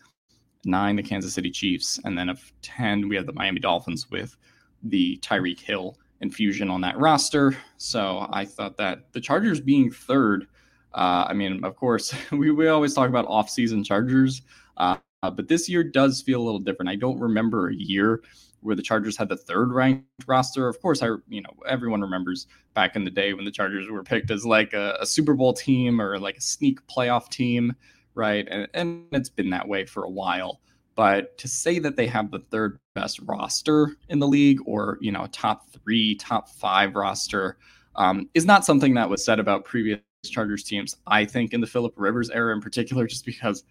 nine, 0.64 0.97
the 0.97 1.02
Kansas 1.02 1.35
City 1.35 1.50
Chiefs, 1.50 1.99
and 2.05 2.17
then 2.17 2.29
of 2.29 2.52
10, 2.62 3.09
we 3.09 3.17
have 3.17 3.26
the 3.26 3.33
Miami 3.33 3.61
Dolphins 3.61 4.11
with 4.11 4.37
the 4.83 5.19
Tyreek 5.19 5.61
Hill 5.61 5.97
infusion 6.21 6.71
on 6.71 6.81
that 6.83 6.99
roster. 6.99 7.57
So 7.76 8.26
I 8.31 8.45
thought 8.45 8.76
that 8.76 9.12
the 9.12 9.21
Chargers 9.21 9.61
being 9.61 9.90
third, 9.90 10.47
uh, 10.95 11.25
I 11.29 11.33
mean, 11.33 11.64
of 11.64 11.76
course, 11.76 12.14
we, 12.33 12.50
we 12.50 12.69
always 12.69 12.95
talk 12.95 13.09
about 13.09 13.26
off-season 13.26 13.85
Chargers, 13.85 14.43
uh, 14.76 14.97
but 15.23 15.49
this 15.49 15.69
year 15.69 15.85
does 15.85 16.23
feel 16.23 16.40
a 16.40 16.45
little 16.45 16.61
different. 16.61 16.90
I 16.90 16.97
don't 16.97 17.19
remember 17.19 17.69
a 17.69 17.75
year 17.75 18.23
where 18.62 18.76
the 18.76 18.83
Chargers 18.83 19.17
had 19.17 19.29
the 19.29 19.37
third 19.37 19.73
ranked 19.73 20.05
roster. 20.26 20.69
Of 20.69 20.81
course, 20.81 21.02
I 21.02 21.09
you 21.29 21.43
know 21.43 21.50
everyone 21.67 22.00
remembers 22.00 22.47
back 22.75 22.97
in 22.97 23.05
the 23.05 23.11
day 23.11 23.33
when 23.33 23.45
the 23.45 23.50
Chargers 23.50 23.88
were 23.90 24.02
picked 24.02 24.31
as 24.31 24.45
like 24.45 24.73
a, 24.73 24.97
a 25.00 25.07
Super 25.07 25.35
Bowl 25.35 25.52
team 25.52 26.00
or 26.00 26.19
like 26.19 26.37
a 26.37 26.43
sneak 26.43 26.87
playoff 26.87 27.29
team 27.31 27.75
right? 28.14 28.47
And, 28.50 28.69
and 28.75 29.05
it's 29.12 29.29
been 29.29 29.50
that 29.50 29.69
way 29.69 29.85
for 29.85 30.05
a 30.05 30.11
while. 30.11 30.61
But 30.97 31.38
to 31.38 31.49
say 31.49 31.79
that 31.79 31.97
they 31.97 32.07
have 32.09 32.31
the 32.31 32.40
third 32.50 32.79
best 32.95 33.21
roster 33.21 33.97
in 34.09 34.19
the 34.19 34.29
league 34.29 34.59
or, 34.67 34.99
you 35.00 35.12
know, 35.12 35.26
top 35.33 35.71
three, 35.71 36.14
top 36.17 36.49
five 36.49 36.95
roster 36.95 37.57
um, 37.97 38.29
is 38.35 38.45
not 38.45 38.64
something 38.64 38.95
that 38.95 39.09
was 39.09 39.25
said 39.25 39.38
about 39.38 39.64
previous 39.64 40.00
Chargers 40.25 40.64
teams. 40.64 40.97
I 41.07 41.25
think 41.25 41.55
in 41.55 41.61
the 41.61 41.67
Philip 41.67 41.95
Rivers 41.97 42.31
era 42.31 42.55
in 42.55 42.61
particular, 42.61 43.07
just 43.07 43.25
because 43.25 43.64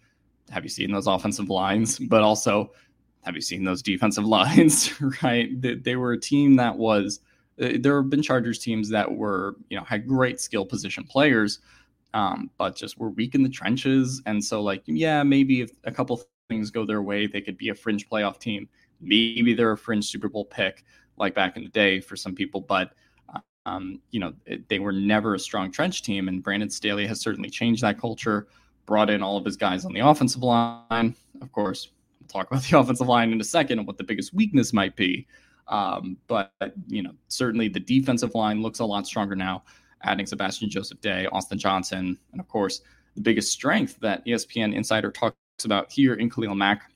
have 0.50 0.64
you 0.64 0.68
seen 0.70 0.90
those 0.90 1.06
offensive 1.06 1.48
lines? 1.48 1.98
But 1.98 2.22
also, 2.22 2.72
have 3.22 3.34
you 3.34 3.40
seen 3.40 3.64
those 3.64 3.82
defensive 3.82 4.24
lines, 4.26 4.92
right? 5.22 5.48
They, 5.60 5.74
they 5.74 5.96
were 5.96 6.12
a 6.12 6.20
team 6.20 6.56
that 6.56 6.76
was, 6.76 7.20
uh, 7.62 7.74
there 7.78 8.00
have 8.00 8.10
been 8.10 8.22
Chargers 8.22 8.58
teams 8.58 8.88
that 8.90 9.10
were, 9.10 9.56
you 9.68 9.76
know, 9.76 9.84
had 9.84 10.08
great 10.08 10.40
skill 10.40 10.64
position 10.64 11.04
players 11.04 11.60
um, 12.14 12.50
but 12.58 12.76
just 12.76 12.98
we're 12.98 13.08
weak 13.08 13.34
in 13.34 13.42
the 13.42 13.48
trenches. 13.48 14.22
And 14.26 14.42
so, 14.42 14.62
like, 14.62 14.82
yeah, 14.86 15.22
maybe 15.22 15.60
if 15.60 15.70
a 15.84 15.92
couple 15.92 16.22
things 16.48 16.70
go 16.70 16.84
their 16.84 17.02
way, 17.02 17.26
they 17.26 17.40
could 17.40 17.56
be 17.56 17.68
a 17.68 17.74
fringe 17.74 18.08
playoff 18.08 18.38
team. 18.38 18.68
Maybe 19.00 19.54
they're 19.54 19.72
a 19.72 19.78
fringe 19.78 20.06
Super 20.06 20.28
Bowl 20.28 20.44
pick, 20.44 20.84
like 21.16 21.34
back 21.34 21.56
in 21.56 21.64
the 21.64 21.70
day 21.70 22.00
for 22.00 22.16
some 22.16 22.34
people. 22.34 22.60
But 22.60 22.92
um, 23.66 24.00
you 24.10 24.20
know, 24.20 24.32
it, 24.46 24.68
they 24.68 24.78
were 24.78 24.92
never 24.92 25.34
a 25.34 25.38
strong 25.38 25.70
trench 25.70 26.02
team. 26.02 26.28
And 26.28 26.42
Brandon 26.42 26.70
Staley 26.70 27.06
has 27.06 27.20
certainly 27.20 27.50
changed 27.50 27.82
that 27.82 27.98
culture, 27.98 28.48
brought 28.86 29.10
in 29.10 29.22
all 29.22 29.36
of 29.36 29.44
his 29.44 29.56
guys 29.56 29.84
on 29.84 29.92
the 29.92 30.00
offensive 30.00 30.42
line. 30.42 31.14
Of 31.40 31.52
course, 31.52 31.90
we'll 32.20 32.28
talk 32.28 32.50
about 32.50 32.62
the 32.70 32.78
offensive 32.78 33.06
line 33.06 33.32
in 33.32 33.40
a 33.40 33.44
second 33.44 33.78
and 33.78 33.86
what 33.86 33.98
the 33.98 34.04
biggest 34.04 34.34
weakness 34.34 34.72
might 34.72 34.96
be. 34.96 35.26
Um, 35.68 36.16
but 36.26 36.52
you 36.88 37.02
know, 37.02 37.12
certainly 37.28 37.68
the 37.68 37.78
defensive 37.78 38.34
line 38.34 38.60
looks 38.60 38.80
a 38.80 38.84
lot 38.84 39.06
stronger 39.06 39.36
now 39.36 39.62
adding 40.02 40.26
Sebastian 40.26 40.70
Joseph 40.70 41.00
Day, 41.00 41.26
Austin 41.32 41.58
Johnson, 41.58 42.18
and 42.32 42.40
of 42.40 42.48
course, 42.48 42.82
the 43.14 43.20
biggest 43.20 43.52
strength 43.52 43.98
that 44.00 44.24
ESPN 44.26 44.74
Insider 44.74 45.10
talks 45.10 45.36
about 45.64 45.90
here 45.92 46.14
in 46.14 46.30
Khalil 46.30 46.54
Mack. 46.54 46.90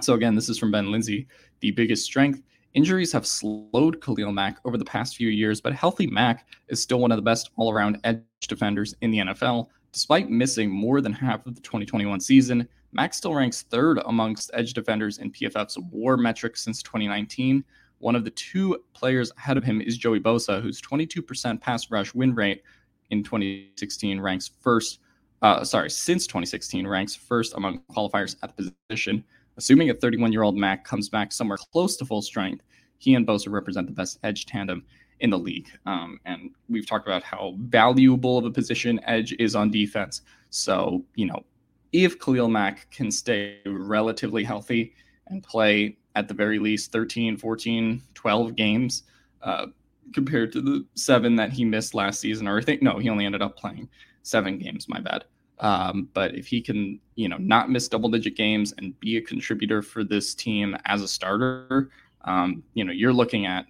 So, 0.00 0.14
again, 0.14 0.34
this 0.34 0.48
is 0.48 0.58
from 0.58 0.70
Ben 0.70 0.90
Lindsay. 0.90 1.26
The 1.60 1.70
biggest 1.70 2.04
strength 2.04 2.42
injuries 2.74 3.12
have 3.12 3.26
slowed 3.26 4.00
Khalil 4.00 4.32
Mack 4.32 4.58
over 4.64 4.76
the 4.76 4.84
past 4.84 5.16
few 5.16 5.28
years, 5.28 5.60
but 5.60 5.72
healthy 5.72 6.06
Mack 6.06 6.46
is 6.68 6.82
still 6.82 7.00
one 7.00 7.12
of 7.12 7.16
the 7.16 7.22
best 7.22 7.50
all 7.56 7.72
around 7.72 7.98
edge 8.04 8.22
defenders 8.48 8.94
in 9.00 9.10
the 9.10 9.18
NFL. 9.18 9.68
Despite 9.92 10.30
missing 10.30 10.70
more 10.70 11.00
than 11.00 11.12
half 11.12 11.46
of 11.46 11.54
the 11.54 11.60
2021 11.60 12.20
season, 12.20 12.66
Mack 12.92 13.14
still 13.14 13.34
ranks 13.34 13.62
third 13.62 14.00
amongst 14.06 14.50
edge 14.54 14.74
defenders 14.74 15.18
in 15.18 15.30
PFF's 15.30 15.78
WAR 15.90 16.16
metrics 16.16 16.62
since 16.62 16.82
2019, 16.82 17.64
one 18.02 18.16
of 18.16 18.24
the 18.24 18.30
two 18.30 18.82
players 18.94 19.30
ahead 19.38 19.56
of 19.56 19.62
him 19.62 19.80
is 19.80 19.96
Joey 19.96 20.18
Bosa, 20.18 20.60
whose 20.60 20.82
22% 20.82 21.60
pass 21.60 21.88
rush 21.88 22.12
win 22.14 22.34
rate 22.34 22.62
in 23.10 23.22
2016 23.22 24.20
ranks 24.20 24.50
first. 24.60 24.98
Uh, 25.40 25.62
sorry, 25.62 25.88
since 25.88 26.26
2016 26.26 26.84
ranks 26.84 27.14
first 27.14 27.54
among 27.54 27.80
qualifiers 27.92 28.34
at 28.42 28.56
the 28.56 28.72
position. 28.88 29.22
Assuming 29.56 29.90
a 29.90 29.94
31 29.94 30.32
year 30.32 30.42
old 30.42 30.56
Mack 30.56 30.84
comes 30.84 31.08
back 31.08 31.30
somewhere 31.30 31.58
close 31.72 31.96
to 31.96 32.04
full 32.04 32.22
strength, 32.22 32.64
he 32.98 33.14
and 33.14 33.24
Bosa 33.24 33.52
represent 33.52 33.86
the 33.86 33.92
best 33.92 34.18
edge 34.24 34.46
tandem 34.46 34.84
in 35.20 35.30
the 35.30 35.38
league. 35.38 35.68
Um, 35.86 36.18
and 36.24 36.50
we've 36.68 36.86
talked 36.86 37.06
about 37.06 37.22
how 37.22 37.54
valuable 37.58 38.36
of 38.36 38.44
a 38.44 38.50
position 38.50 39.00
edge 39.04 39.32
is 39.38 39.54
on 39.54 39.70
defense. 39.70 40.22
So, 40.50 41.04
you 41.14 41.26
know, 41.26 41.44
if 41.92 42.18
Khalil 42.18 42.48
Mack 42.48 42.90
can 42.90 43.12
stay 43.12 43.58
relatively 43.64 44.42
healthy 44.42 44.94
and 45.28 45.42
play 45.42 45.98
at 46.14 46.28
the 46.28 46.34
very 46.34 46.58
least 46.58 46.92
13, 46.92 47.36
14, 47.36 48.02
12 48.14 48.56
games, 48.56 49.04
uh, 49.42 49.66
compared 50.12 50.52
to 50.52 50.60
the 50.60 50.84
seven 50.94 51.36
that 51.36 51.52
he 51.52 51.64
missed 51.64 51.94
last 51.94 52.20
season, 52.20 52.46
or 52.46 52.58
I 52.58 52.62
think 52.62 52.82
no, 52.82 52.98
he 52.98 53.08
only 53.08 53.24
ended 53.24 53.42
up 53.42 53.56
playing 53.56 53.88
seven 54.22 54.58
games. 54.58 54.88
My 54.88 55.00
bad. 55.00 55.24
Um, 55.58 56.08
but 56.12 56.34
if 56.34 56.46
he 56.46 56.60
can, 56.60 56.98
you 57.14 57.28
know, 57.28 57.36
not 57.38 57.70
miss 57.70 57.88
double 57.88 58.08
digit 58.08 58.36
games 58.36 58.74
and 58.78 58.98
be 58.98 59.16
a 59.16 59.20
contributor 59.20 59.80
for 59.80 60.02
this 60.02 60.34
team 60.34 60.76
as 60.86 61.02
a 61.02 61.08
starter, 61.08 61.90
um, 62.24 62.64
you 62.74 62.84
know, 62.84 62.92
you're 62.92 63.12
looking 63.12 63.46
at, 63.46 63.66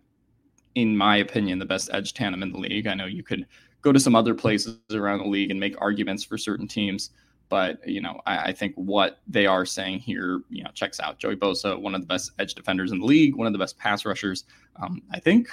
in 0.75 0.97
my 0.97 1.19
opinion, 1.19 1.59
the 1.59 1.67
best 1.67 1.91
edge 1.93 2.15
tandem 2.15 2.43
in 2.43 2.53
the 2.53 2.59
league. 2.59 2.87
I 2.87 2.95
know 2.95 3.05
you 3.05 3.23
could 3.23 3.47
go 3.83 3.93
to 3.93 4.01
some 4.01 4.15
other 4.15 4.35
places 4.35 4.79
around 4.93 5.19
the 5.19 5.29
league 5.29 5.51
and 5.51 5.61
make 5.61 5.79
arguments 5.81 6.25
for 6.25 6.39
certain 6.39 6.67
teams. 6.67 7.11
But 7.53 7.87
you 7.87 8.01
know, 8.01 8.19
I, 8.25 8.39
I, 8.45 8.53
think 8.55 8.75
what 8.77 9.19
they 9.29 9.45
are 9.45 9.67
saying 9.67 9.99
here, 9.99 10.41
you 10.49 10.65
know, 10.65 10.71
checks 10.73 10.99
out. 11.01 11.19
Joey 11.19 11.37
Bosa, 11.37 11.79
one 11.79 11.95
of 11.95 12.01
the 12.01 12.07
best 12.07 12.31
edge 12.39 12.55
defenders 12.55 12.93
in 12.93 13.01
the 13.01 13.05
league, 13.05 13.37
one 13.37 13.47
of 13.47 13.53
the 13.53 13.59
best 13.59 13.77
pass 13.77 14.07
rushers. 14.07 14.45
Um, 14.83 15.03
I 15.11 15.21
think 15.21 15.51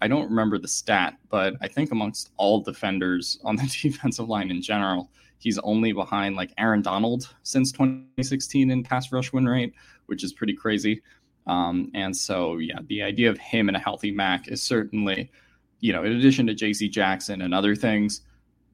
I 0.00 0.08
don't 0.08 0.30
remember 0.30 0.56
the 0.56 0.68
stat, 0.68 1.18
but 1.28 1.52
I 1.60 1.68
think 1.68 1.92
amongst 1.92 2.30
all 2.38 2.62
defenders 2.62 3.38
on 3.44 3.56
the 3.56 3.78
defensive 3.82 4.26
line 4.26 4.50
in 4.50 4.62
general, 4.62 5.10
he's 5.36 5.58
only 5.58 5.92
behind 5.92 6.34
like 6.34 6.50
Aaron 6.56 6.80
Donald 6.80 7.28
since 7.42 7.72
2016 7.72 8.70
in 8.70 8.82
pass 8.82 9.12
rush 9.12 9.30
win 9.30 9.44
rate, 9.44 9.74
which 10.06 10.24
is 10.24 10.32
pretty 10.32 10.54
crazy. 10.54 11.02
Um, 11.46 11.90
and 11.92 12.16
so, 12.16 12.56
yeah, 12.56 12.78
the 12.86 13.02
idea 13.02 13.28
of 13.28 13.36
him 13.36 13.68
and 13.68 13.76
a 13.76 13.80
healthy 13.80 14.12
Mack 14.12 14.48
is 14.48 14.62
certainly, 14.62 15.30
you 15.80 15.92
know, 15.92 16.04
in 16.04 16.12
addition 16.12 16.46
to 16.46 16.54
J.C. 16.54 16.88
Jackson 16.88 17.42
and 17.42 17.52
other 17.52 17.76
things, 17.76 18.22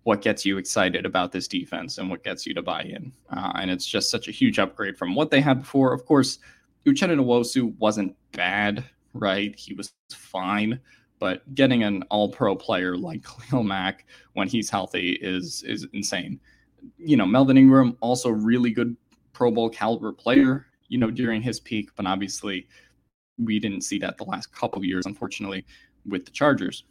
what 0.04 0.22
gets 0.22 0.44
you 0.46 0.58
excited 0.58 1.04
about 1.04 1.32
this 1.32 1.46
defense 1.46 1.98
and 1.98 2.08
what 2.08 2.24
gets 2.24 2.46
you 2.46 2.54
to 2.54 2.62
buy 2.62 2.82
in. 2.82 3.12
Uh, 3.30 3.52
and 3.56 3.70
it's 3.70 3.86
just 3.86 4.10
such 4.10 4.28
a 4.28 4.32
huge 4.32 4.58
upgrade 4.58 4.96
from 4.96 5.14
what 5.14 5.30
they 5.30 5.40
had 5.40 5.60
before. 5.60 5.92
Of 5.92 6.06
course, 6.06 6.38
Uchenna 6.86 7.16
Nwosu 7.18 7.76
wasn't 7.78 8.16
bad, 8.32 8.84
right? 9.12 9.54
He 9.58 9.74
was 9.74 9.92
fine, 10.10 10.80
but 11.18 11.54
getting 11.54 11.82
an 11.82 12.02
all-pro 12.04 12.56
player 12.56 12.96
like 12.96 13.24
Khalil 13.50 13.64
Mack 13.64 14.06
when 14.32 14.48
he's 14.48 14.70
healthy 14.70 15.12
is 15.20 15.62
is 15.64 15.86
insane. 15.92 16.40
You 16.96 17.16
know, 17.18 17.26
Melvin 17.26 17.58
Ingram 17.58 17.96
also 18.00 18.30
really 18.30 18.70
good 18.70 18.96
Pro 19.34 19.50
Bowl 19.50 19.68
caliber 19.68 20.12
player. 20.12 20.66
You 20.88 20.98
know, 20.98 21.10
during 21.10 21.40
his 21.40 21.60
peak, 21.60 21.90
but 21.94 22.06
obviously 22.06 22.66
we 23.38 23.58
didn't 23.58 23.82
see 23.82 23.98
that 23.98 24.18
the 24.18 24.24
last 24.24 24.52
couple 24.52 24.84
years, 24.84 25.06
unfortunately, 25.06 25.64
with 26.06 26.24
the 26.24 26.30
Chargers. 26.30 26.84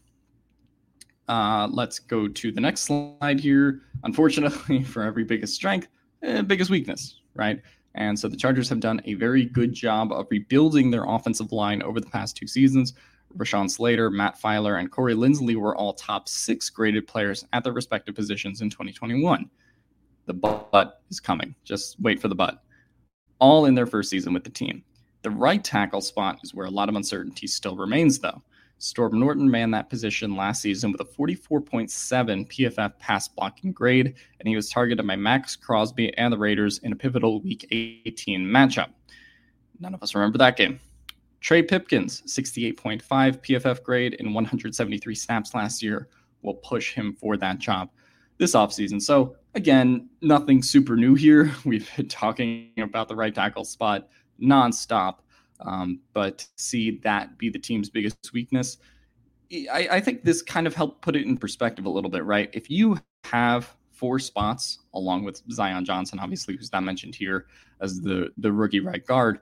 Uh, 1.30 1.68
let's 1.72 2.00
go 2.00 2.28
to 2.28 2.52
the 2.52 2.60
next 2.60 2.82
slide 2.82 3.40
here. 3.40 3.84
Unfortunately, 4.04 4.84
for 4.94 5.04
every 5.04 5.24
biggest 5.24 5.54
strength, 5.54 5.88
eh, 6.24 6.42
biggest 6.42 6.72
weakness, 6.72 7.22
right? 7.36 7.62
And 7.94 8.18
so 8.18 8.28
the 8.28 8.36
Chargers 8.36 8.68
have 8.70 8.80
done 8.80 9.00
a 9.06 9.14
very 9.14 9.46
good 9.46 9.72
job 9.72 10.12
of 10.12 10.28
rebuilding 10.32 10.90
their 10.90 11.06
offensive 11.06 11.52
line 11.52 11.84
over 11.84 12.00
the 12.00 12.10
past 12.10 12.36
two 12.36 12.48
seasons. 12.48 12.94
Rashawn 13.38 13.70
Slater, 13.70 14.10
Matt 14.10 14.42
Feiler, 14.42 14.80
and 14.80 14.92
Corey 14.92 15.14
Linsley 15.14 15.56
were 15.56 15.76
all 15.76 15.94
top 15.94 16.28
six 16.28 16.68
graded 16.70 17.06
players 17.06 17.46
at 17.54 17.64
their 17.64 17.74
respective 17.74 18.16
positions 18.16 18.62
in 18.62 18.72
2021. 18.72 19.48
The 20.26 20.34
butt 20.34 21.02
is 21.12 21.20
coming. 21.20 21.54
Just 21.64 22.00
wait 22.00 22.20
for 22.20 22.28
the 22.28 22.36
butt. 22.36 22.64
All 23.40 23.66
in 23.66 23.76
their 23.76 23.86
first 23.86 24.10
season 24.10 24.34
with 24.34 24.44
the 24.44 24.50
team. 24.50 24.84
The 25.22 25.30
right 25.30 25.64
tackle 25.64 26.02
spot 26.02 26.40
is 26.44 26.56
where 26.56 26.66
a 26.66 26.72
lot 26.72 26.90
of 26.90 26.96
uncertainty 26.96 27.46
still 27.46 27.76
remains, 27.76 28.18
though. 28.18 28.42
Storm 28.80 29.20
Norton 29.20 29.50
manned 29.50 29.74
that 29.74 29.90
position 29.90 30.36
last 30.36 30.62
season 30.62 30.92
with 30.92 31.02
a 31.02 31.06
44.7 31.06 31.90
PFF 32.48 32.98
pass 32.98 33.28
blocking 33.28 33.74
grade, 33.74 34.16
and 34.40 34.48
he 34.48 34.56
was 34.56 34.70
targeted 34.70 35.06
by 35.06 35.18
Maxx 35.18 35.56
Crosby 35.56 36.18
and 36.18 36.32
the 36.32 36.38
Raiders 36.38 36.80
in 36.80 36.94
a 36.94 36.96
pivotal 36.96 37.42
Week 37.42 37.68
18 37.72 38.42
matchup. 38.46 38.90
None 39.80 39.94
of 39.94 40.02
us 40.02 40.16
remember 40.16 40.38
that 40.38 40.58
game. 40.58 40.80
Trey 41.42 41.62
Pipkins, 41.62 42.22
68.5 42.22 43.02
PFF 43.04 43.84
grade 43.84 44.16
in 44.16 44.34
173 44.34 45.16
snaps 45.16 45.54
last 45.54 45.84
year, 45.84 46.08
will 46.42 46.56
push 46.56 46.94
him 46.94 47.14
for 47.14 47.38
that 47.38 47.60
job 47.60 47.90
this 48.38 48.56
offseason. 48.56 49.02
So, 49.02 49.36
again, 49.56 50.10
nothing 50.22 50.64
super 50.64 50.96
new 50.96 51.16
here. 51.16 51.52
We've 51.66 51.90
been 51.96 52.08
talking 52.08 52.72
about 52.78 53.10
the 53.10 53.16
right 53.16 53.36
tackle 53.36 53.66
spot 53.66 54.08
nonstop. 54.42 55.16
Um, 55.62 56.00
but 56.14 56.48
see 56.56 57.00
that 57.04 57.38
be 57.38 57.50
the 57.50 57.60
team's 57.60 57.90
biggest 57.90 58.32
weakness, 58.34 58.78
I, 59.52 59.88
I 59.92 60.00
think 60.00 60.24
this 60.24 60.42
kind 60.42 60.68
of 60.68 60.76
helped 60.76 61.02
put 61.02 61.16
it 61.16 61.26
in 61.26 61.38
perspective 61.38 61.86
a 61.86 61.90
little 61.90 62.10
bit, 62.10 62.24
right? 62.24 62.50
If 62.54 62.70
you 62.70 63.00
have 63.26 63.76
four 63.92 64.20
spots 64.20 64.80
along 64.94 65.26
with 65.26 65.42
Zion 65.52 65.84
Johnson, 65.84 66.20
obviously, 66.20 66.56
who's 66.56 66.72
not 66.72 66.84
mentioned 66.84 67.16
here 67.16 67.48
as 67.82 68.00
the 68.02 68.30
the 68.38 68.52
rookie 68.52 68.80
right 68.80 69.06
guard. 69.06 69.40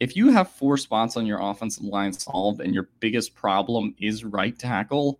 If 0.00 0.14
you 0.14 0.30
have 0.30 0.48
four 0.48 0.76
spots 0.76 1.16
on 1.16 1.26
your 1.26 1.40
offensive 1.40 1.82
line 1.82 2.12
solved 2.12 2.60
and 2.60 2.72
your 2.72 2.88
biggest 3.00 3.34
problem 3.34 3.96
is 3.98 4.24
right 4.24 4.56
tackle, 4.56 5.18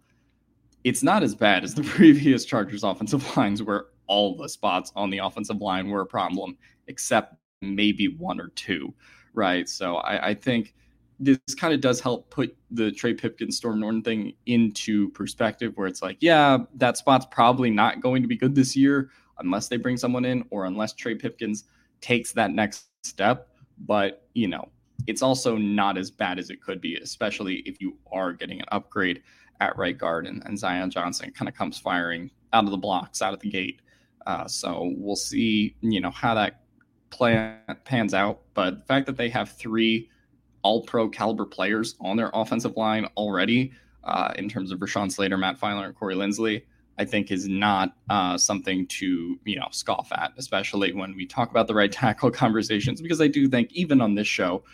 it's 0.84 1.02
not 1.02 1.24
as 1.24 1.34
bad 1.34 1.64
as 1.64 1.74
the 1.74 1.82
previous 1.96 2.44
Chargers 2.44 2.84
offensive 2.84 3.36
lines 3.36 3.62
where 3.62 3.86
all 4.06 4.36
the 4.36 4.48
spots 4.48 4.92
on 4.94 5.10
the 5.10 5.18
offensive 5.18 5.60
line 5.60 5.88
were 5.88 6.02
a 6.02 6.06
problem, 6.06 6.56
except 6.86 7.34
maybe 7.60 8.06
one 8.06 8.40
or 8.40 8.48
two 8.48 8.94
right? 9.38 9.68
So 9.68 9.96
I, 9.96 10.28
I 10.30 10.34
think 10.34 10.74
this 11.20 11.38
kind 11.56 11.72
of 11.72 11.80
does 11.80 12.00
help 12.00 12.28
put 12.30 12.54
the 12.70 12.92
Trey 12.92 13.14
Pipkins 13.14 13.56
Storm 13.56 13.80
Norton 13.80 14.02
thing 14.02 14.34
into 14.46 15.10
perspective 15.10 15.72
where 15.76 15.86
it's 15.86 16.02
like, 16.02 16.18
yeah, 16.20 16.58
that 16.74 16.96
spot's 16.96 17.26
probably 17.30 17.70
not 17.70 18.00
going 18.00 18.20
to 18.22 18.28
be 18.28 18.36
good 18.36 18.54
this 18.54 18.76
year 18.76 19.10
unless 19.38 19.68
they 19.68 19.76
bring 19.76 19.96
someone 19.96 20.24
in 20.24 20.44
or 20.50 20.66
unless 20.66 20.92
Trey 20.92 21.14
Pipkins 21.14 21.64
takes 22.00 22.32
that 22.32 22.50
next 22.50 22.88
step. 23.02 23.48
But, 23.86 24.28
you 24.34 24.48
know, 24.48 24.68
it's 25.06 25.22
also 25.22 25.56
not 25.56 25.96
as 25.96 26.10
bad 26.10 26.38
as 26.38 26.50
it 26.50 26.60
could 26.60 26.80
be, 26.80 26.96
especially 26.96 27.62
if 27.64 27.80
you 27.80 27.96
are 28.12 28.32
getting 28.32 28.60
an 28.60 28.66
upgrade 28.72 29.22
at 29.60 29.76
right 29.76 29.96
guard 29.96 30.26
and, 30.26 30.42
and 30.44 30.58
Zion 30.58 30.90
Johnson 30.90 31.32
kind 31.32 31.48
of 31.48 31.54
comes 31.54 31.78
firing 31.78 32.30
out 32.52 32.64
of 32.64 32.70
the 32.70 32.76
blocks, 32.76 33.22
out 33.22 33.34
of 33.34 33.40
the 33.40 33.50
gate. 33.50 33.80
Uh, 34.26 34.46
so 34.46 34.92
we'll 34.96 35.16
see, 35.16 35.74
you 35.80 36.00
know, 36.00 36.10
how 36.10 36.34
that 36.34 36.60
plan 37.10 37.58
pans 37.84 38.14
out, 38.14 38.40
but 38.54 38.78
the 38.78 38.84
fact 38.84 39.06
that 39.06 39.16
they 39.16 39.28
have 39.28 39.50
three 39.50 40.08
all 40.62 40.82
pro 40.82 41.08
caliber 41.08 41.46
players 41.46 41.94
on 42.00 42.16
their 42.16 42.30
offensive 42.34 42.76
line 42.76 43.06
already, 43.16 43.72
uh, 44.04 44.32
in 44.36 44.48
terms 44.48 44.72
of 44.72 44.78
Rashawn 44.78 45.10
Slater, 45.10 45.36
Matt 45.36 45.60
Feiler, 45.60 45.86
and 45.86 45.94
Corey 45.94 46.14
Linsley, 46.14 46.62
I 46.98 47.04
think 47.04 47.30
is 47.30 47.48
not 47.48 47.94
uh, 48.10 48.36
something 48.36 48.86
to 48.86 49.38
you 49.44 49.56
know 49.58 49.68
scoff 49.70 50.10
at, 50.12 50.32
especially 50.36 50.92
when 50.92 51.14
we 51.14 51.26
talk 51.26 51.50
about 51.50 51.66
the 51.68 51.74
right 51.74 51.92
tackle 51.92 52.30
conversations. 52.44 53.00
Because 53.00 53.20
I 53.20 53.28
do 53.28 53.48
think 53.48 53.72
even 53.72 54.00
on 54.00 54.14
this 54.14 54.26
show, 54.26 54.64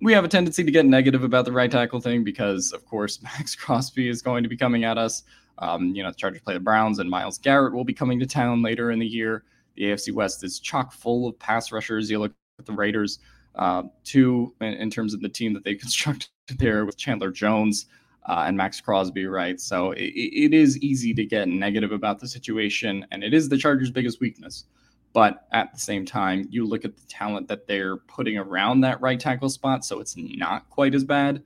we 0.00 0.12
have 0.12 0.24
a 0.24 0.28
tendency 0.28 0.64
to 0.64 0.70
get 0.70 0.86
negative 0.86 1.24
about 1.24 1.44
the 1.44 1.52
right 1.52 1.70
tackle 1.70 2.00
thing 2.00 2.24
because, 2.24 2.72
of 2.72 2.84
course, 2.86 3.22
Maxx 3.22 3.54
Crosby 3.54 4.08
is 4.08 4.22
going 4.22 4.42
to 4.42 4.48
be 4.48 4.56
coming 4.56 4.84
at 4.84 4.98
us. 4.98 5.24
Um, 5.58 5.94
you 5.94 6.02
know, 6.02 6.10
the 6.10 6.16
Chargers 6.16 6.40
play 6.40 6.54
the 6.54 6.60
Browns, 6.60 6.98
and 6.98 7.10
Myles 7.10 7.38
Garrett 7.38 7.74
will 7.74 7.84
be 7.84 7.92
coming 7.92 8.18
to 8.20 8.26
town 8.26 8.62
later 8.62 8.90
in 8.90 8.98
the 8.98 9.06
year. 9.06 9.44
The 9.76 9.84
AFC 9.84 10.12
West 10.12 10.44
is 10.44 10.60
chock 10.60 10.92
full 10.92 11.28
of 11.28 11.38
pass 11.38 11.72
rushers. 11.72 12.10
You 12.10 12.18
look 12.18 12.32
at 12.58 12.66
the 12.66 12.72
Raiders, 12.72 13.18
uh, 13.54 13.84
two 14.04 14.54
in, 14.60 14.74
in, 14.74 14.90
terms 14.90 15.14
of 15.14 15.20
the 15.20 15.28
team 15.28 15.54
that 15.54 15.64
they 15.64 15.74
constructed 15.76 16.28
there 16.58 16.84
with 16.84 16.96
Chandler 16.96 17.30
Jones 17.30 17.86
uh, 18.26 18.44
and 18.46 18.56
Maxx 18.56 18.80
Crosby, 18.80 19.26
right? 19.26 19.60
So 19.60 19.92
it, 19.92 20.12
it 20.12 20.54
is 20.54 20.78
easy 20.78 21.14
to 21.14 21.24
get 21.24 21.48
negative 21.48 21.92
about 21.92 22.18
the 22.18 22.28
situation, 22.28 23.06
and 23.10 23.24
it 23.24 23.34
is 23.34 23.48
the 23.48 23.56
Chargers' 23.56 23.90
biggest 23.90 24.20
weakness. 24.20 24.64
But 25.12 25.46
at 25.52 25.72
the 25.72 25.80
same 25.80 26.04
time, 26.04 26.46
you 26.50 26.64
look 26.64 26.84
at 26.84 26.96
the 26.96 27.06
talent 27.06 27.48
that 27.48 27.66
they're 27.66 27.96
putting 27.96 28.38
around 28.38 28.82
that 28.82 29.00
right 29.00 29.18
tackle 29.18 29.48
spot, 29.48 29.84
so 29.84 29.98
it's 29.98 30.16
not 30.16 30.68
quite 30.70 30.94
as 30.94 31.04
bad. 31.04 31.42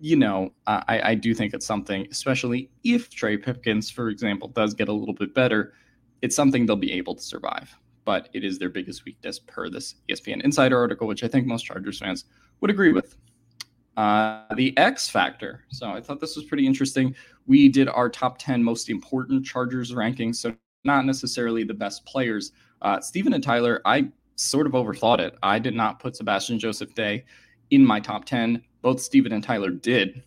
You 0.00 0.16
know, 0.16 0.52
I, 0.66 1.00
I 1.04 1.14
do 1.14 1.34
think 1.34 1.54
it's 1.54 1.66
something, 1.66 2.06
especially 2.10 2.70
if 2.84 3.10
Trey 3.10 3.36
Pipkins, 3.36 3.90
for 3.90 4.08
example, 4.08 4.48
does 4.48 4.74
get 4.74 4.88
a 4.88 4.92
little 4.92 5.14
bit 5.14 5.34
better 5.34 5.74
it's 6.22 6.36
something 6.36 6.66
they'll 6.66 6.76
be 6.76 6.92
able 6.92 7.14
to 7.14 7.22
survive. 7.22 7.76
But 8.04 8.28
it 8.32 8.42
is 8.44 8.58
their 8.58 8.68
biggest 8.68 9.04
weakness 9.04 9.38
per 9.38 9.68
this 9.68 9.96
ESPN 10.08 10.42
Insider 10.42 10.76
article, 10.78 11.06
which 11.06 11.22
I 11.22 11.28
think 11.28 11.46
most 11.46 11.64
Chargers 11.64 11.98
fans 11.98 12.24
would 12.60 12.70
agree 12.70 12.92
with. 12.92 13.16
Uh, 13.96 14.42
the 14.56 14.76
X 14.78 15.08
factor. 15.08 15.64
So 15.68 15.90
I 15.90 16.00
thought 16.00 16.18
this 16.18 16.34
was 16.34 16.46
pretty 16.46 16.66
interesting. 16.66 17.14
We 17.46 17.68
did 17.68 17.88
our 17.88 18.08
top 18.08 18.38
10 18.38 18.64
most 18.64 18.88
important 18.88 19.44
Chargers 19.44 19.92
rankings. 19.92 20.36
So 20.36 20.54
not 20.84 21.04
necessarily 21.04 21.64
the 21.64 21.74
best 21.74 22.04
players. 22.06 22.52
Uh, 22.80 23.00
Steven 23.00 23.34
and 23.34 23.44
Tyler, 23.44 23.82
I 23.84 24.08
sort 24.36 24.66
of 24.66 24.72
overthought 24.72 25.20
it. 25.20 25.36
I 25.42 25.58
did 25.58 25.74
not 25.74 26.00
put 26.00 26.16
Sebastian 26.16 26.58
Joseph 26.58 26.94
Day 26.94 27.24
in 27.70 27.84
my 27.84 28.00
top 28.00 28.24
10. 28.24 28.62
Both 28.80 29.00
Steven 29.00 29.32
and 29.32 29.44
Tyler 29.44 29.70
did. 29.70 30.22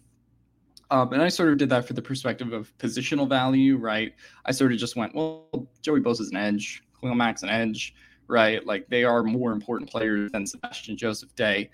Um, 0.91 1.13
and 1.13 1.21
I 1.21 1.30
sort 1.30 1.50
of 1.50 1.58
did 1.58 1.69
that 1.69 1.86
for 1.86 1.93
the 1.93 2.02
perspective 2.02 2.54
of 2.54 2.76
positional 2.78 3.28
value, 3.28 3.78
right? 3.78 4.13
I 4.45 4.52
sort 4.52 4.71
of 4.71 4.78
just 4.78 4.95
went, 4.95 5.15
well, 5.15 5.67
Joey 5.82 6.00
Bosa's 6.00 6.30
an 6.30 6.38
edge, 6.38 6.84
Khalil 7.00 7.15
Mack's 7.15 7.43
an 7.43 7.50
edge, 7.50 7.95
right? 8.28 8.65
Like 8.65 8.88
they 8.88 9.04
are 9.04 9.24
more 9.24 9.52
important 9.52 9.89
players 9.89 10.32
than 10.32 10.45
Sebastian 10.45 10.98
Joseph 10.98 11.34
Day. 11.36 11.69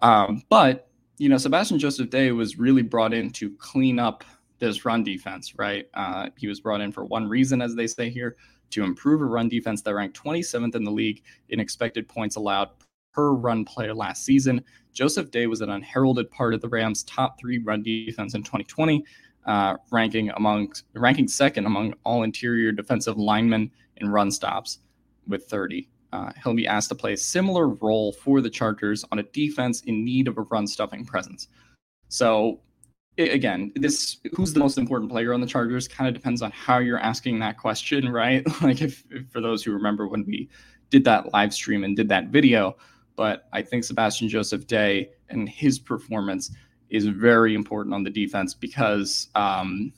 Um, 0.00 0.42
but, 0.48 0.88
you 1.18 1.28
know, 1.28 1.36
Sebastian 1.36 1.78
Joseph 1.78 2.10
Day 2.10 2.32
was 2.32 2.58
really 2.58 2.82
brought 2.82 3.12
in 3.12 3.30
to 3.30 3.50
clean 3.56 3.98
up 3.98 4.24
this 4.58 4.84
run 4.84 5.04
defense, 5.04 5.54
right? 5.56 5.88
Uh, 5.94 6.28
he 6.36 6.48
was 6.48 6.60
brought 6.60 6.80
in 6.80 6.90
for 6.92 7.04
one 7.04 7.28
reason, 7.28 7.60
as 7.60 7.74
they 7.74 7.86
say 7.86 8.08
here, 8.08 8.36
to 8.70 8.84
improve 8.84 9.20
a 9.20 9.24
run 9.24 9.48
defense 9.48 9.82
that 9.82 9.94
ranked 9.94 10.20
27th 10.20 10.74
in 10.74 10.84
the 10.84 10.90
league 10.90 11.22
in 11.48 11.60
expected 11.60 12.08
points 12.08 12.36
allowed 12.36 12.70
per 13.18 13.32
run 13.32 13.64
player 13.64 13.92
last 13.92 14.24
season. 14.24 14.64
Joseph 14.92 15.32
Day 15.32 15.48
was 15.48 15.60
an 15.60 15.70
unheralded 15.70 16.30
part 16.30 16.54
of 16.54 16.60
the 16.60 16.68
Rams' 16.68 17.02
top 17.02 17.36
three 17.40 17.58
run 17.58 17.82
defense 17.82 18.34
in 18.34 18.44
2020. 18.44 19.04
uh, 19.46 19.76
ranking 19.90 20.30
among 20.30 20.72
ranking 20.94 21.26
second 21.26 21.66
among 21.66 21.94
all 22.04 22.22
interior 22.22 22.70
defensive 22.70 23.16
linemen 23.16 23.70
in 23.96 24.08
run 24.08 24.30
stops 24.30 24.78
with 25.26 25.46
30. 25.46 25.88
Uh, 26.12 26.30
he'll 26.42 26.54
be 26.54 26.66
asked 26.66 26.90
to 26.90 26.94
play 26.94 27.14
a 27.14 27.16
similar 27.16 27.68
role 27.68 28.12
for 28.12 28.40
the 28.40 28.50
Chargers 28.50 29.04
on 29.10 29.18
a 29.18 29.22
defense 29.24 29.80
in 29.82 30.04
need 30.04 30.28
of 30.28 30.38
a 30.38 30.42
run 30.42 30.66
stuffing 30.66 31.04
presence. 31.04 31.48
So 32.08 32.60
again, 33.18 33.72
this 33.74 34.18
who's 34.36 34.52
the 34.52 34.60
most 34.60 34.78
important 34.78 35.10
player 35.10 35.34
on 35.34 35.40
the 35.40 35.46
Chargers 35.46 35.88
kind 35.88 36.06
of 36.06 36.14
depends 36.14 36.40
on 36.40 36.52
how 36.52 36.78
you're 36.78 37.00
asking 37.00 37.40
that 37.40 37.58
question, 37.58 38.08
right? 38.12 38.46
like 38.62 38.80
if, 38.80 39.02
if, 39.10 39.28
for 39.32 39.40
those 39.40 39.64
who 39.64 39.72
remember 39.72 40.06
when 40.06 40.24
we 40.24 40.48
did 40.90 41.04
that 41.04 41.32
live 41.32 41.52
stream 41.52 41.84
and 41.84 41.96
did 41.96 42.08
that 42.08 42.28
video, 42.28 42.76
but 43.18 43.48
I 43.52 43.62
think 43.62 43.82
Sebastian 43.82 44.28
Joseph 44.28 44.68
Day 44.68 45.10
and 45.28 45.48
his 45.48 45.80
performance 45.80 46.52
is 46.88 47.04
very 47.06 47.56
important 47.56 47.92
on 47.92 48.04
the 48.04 48.10
defense 48.10 48.54
because 48.54 49.26
um, 49.34 49.92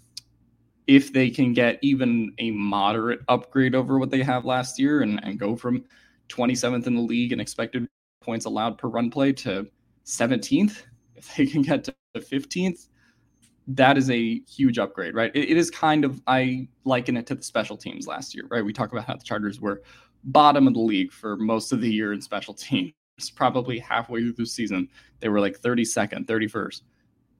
if 0.87 1.13
they 1.13 1.29
can 1.29 1.53
get 1.53 1.79
even 1.83 2.33
a 2.39 2.51
moderate 2.53 3.21
upgrade 3.29 3.75
over 3.75 3.99
what 3.99 4.11
they 4.11 4.23
have 4.23 4.47
last 4.47 4.79
year 4.79 5.03
and, 5.03 5.23
and 5.23 5.39
go 5.39 5.55
from 5.55 5.85
27th 6.31 6.87
in 6.87 6.95
the 6.95 7.01
league 7.03 7.33
and 7.33 7.43
expected 7.43 7.87
points 8.23 8.47
allowed 8.47 8.79
per 8.79 8.89
run 8.89 9.11
play 9.11 9.35
to 9.35 9.69
17th, 10.07 10.85
if 11.15 11.37
they 11.37 11.45
can 11.45 11.61
get 11.61 11.85
to 11.85 11.95
15th, 12.17 12.89
that 13.69 13.99
is 13.99 14.11
a 14.11 14.41
huge 14.49 14.79
upgrade, 14.79 15.15
right? 15.15 15.31
It, 15.35 15.51
it 15.51 15.57
is 15.59 15.71
kind 15.71 16.07
of, 16.07 16.23
I 16.27 16.69
liken 16.87 17.19
it 17.19 17.27
to 17.27 17.35
the 17.35 17.43
special 17.43 17.77
teams 17.77 18.07
last 18.07 18.35
year, 18.35 18.45
right? 18.49 18.65
We 18.65 18.73
talk 18.73 18.93
about 18.93 19.05
how 19.05 19.17
the 19.17 19.25
Chargers 19.25 19.61
were 19.61 19.83
bottom 20.25 20.67
of 20.67 20.73
the 20.73 20.81
league 20.81 21.13
for 21.13 21.37
most 21.37 21.71
of 21.71 21.83
the 21.83 21.93
year 21.93 22.15
in 22.15 22.23
special 22.23 22.55
teams. 22.55 22.95
Probably 23.29 23.79
halfway 23.79 24.21
through 24.21 24.33
the 24.33 24.47
season, 24.47 24.89
they 25.19 25.29
were 25.29 25.41
like 25.41 25.61
32nd, 25.61 26.27
31st. 26.27 26.83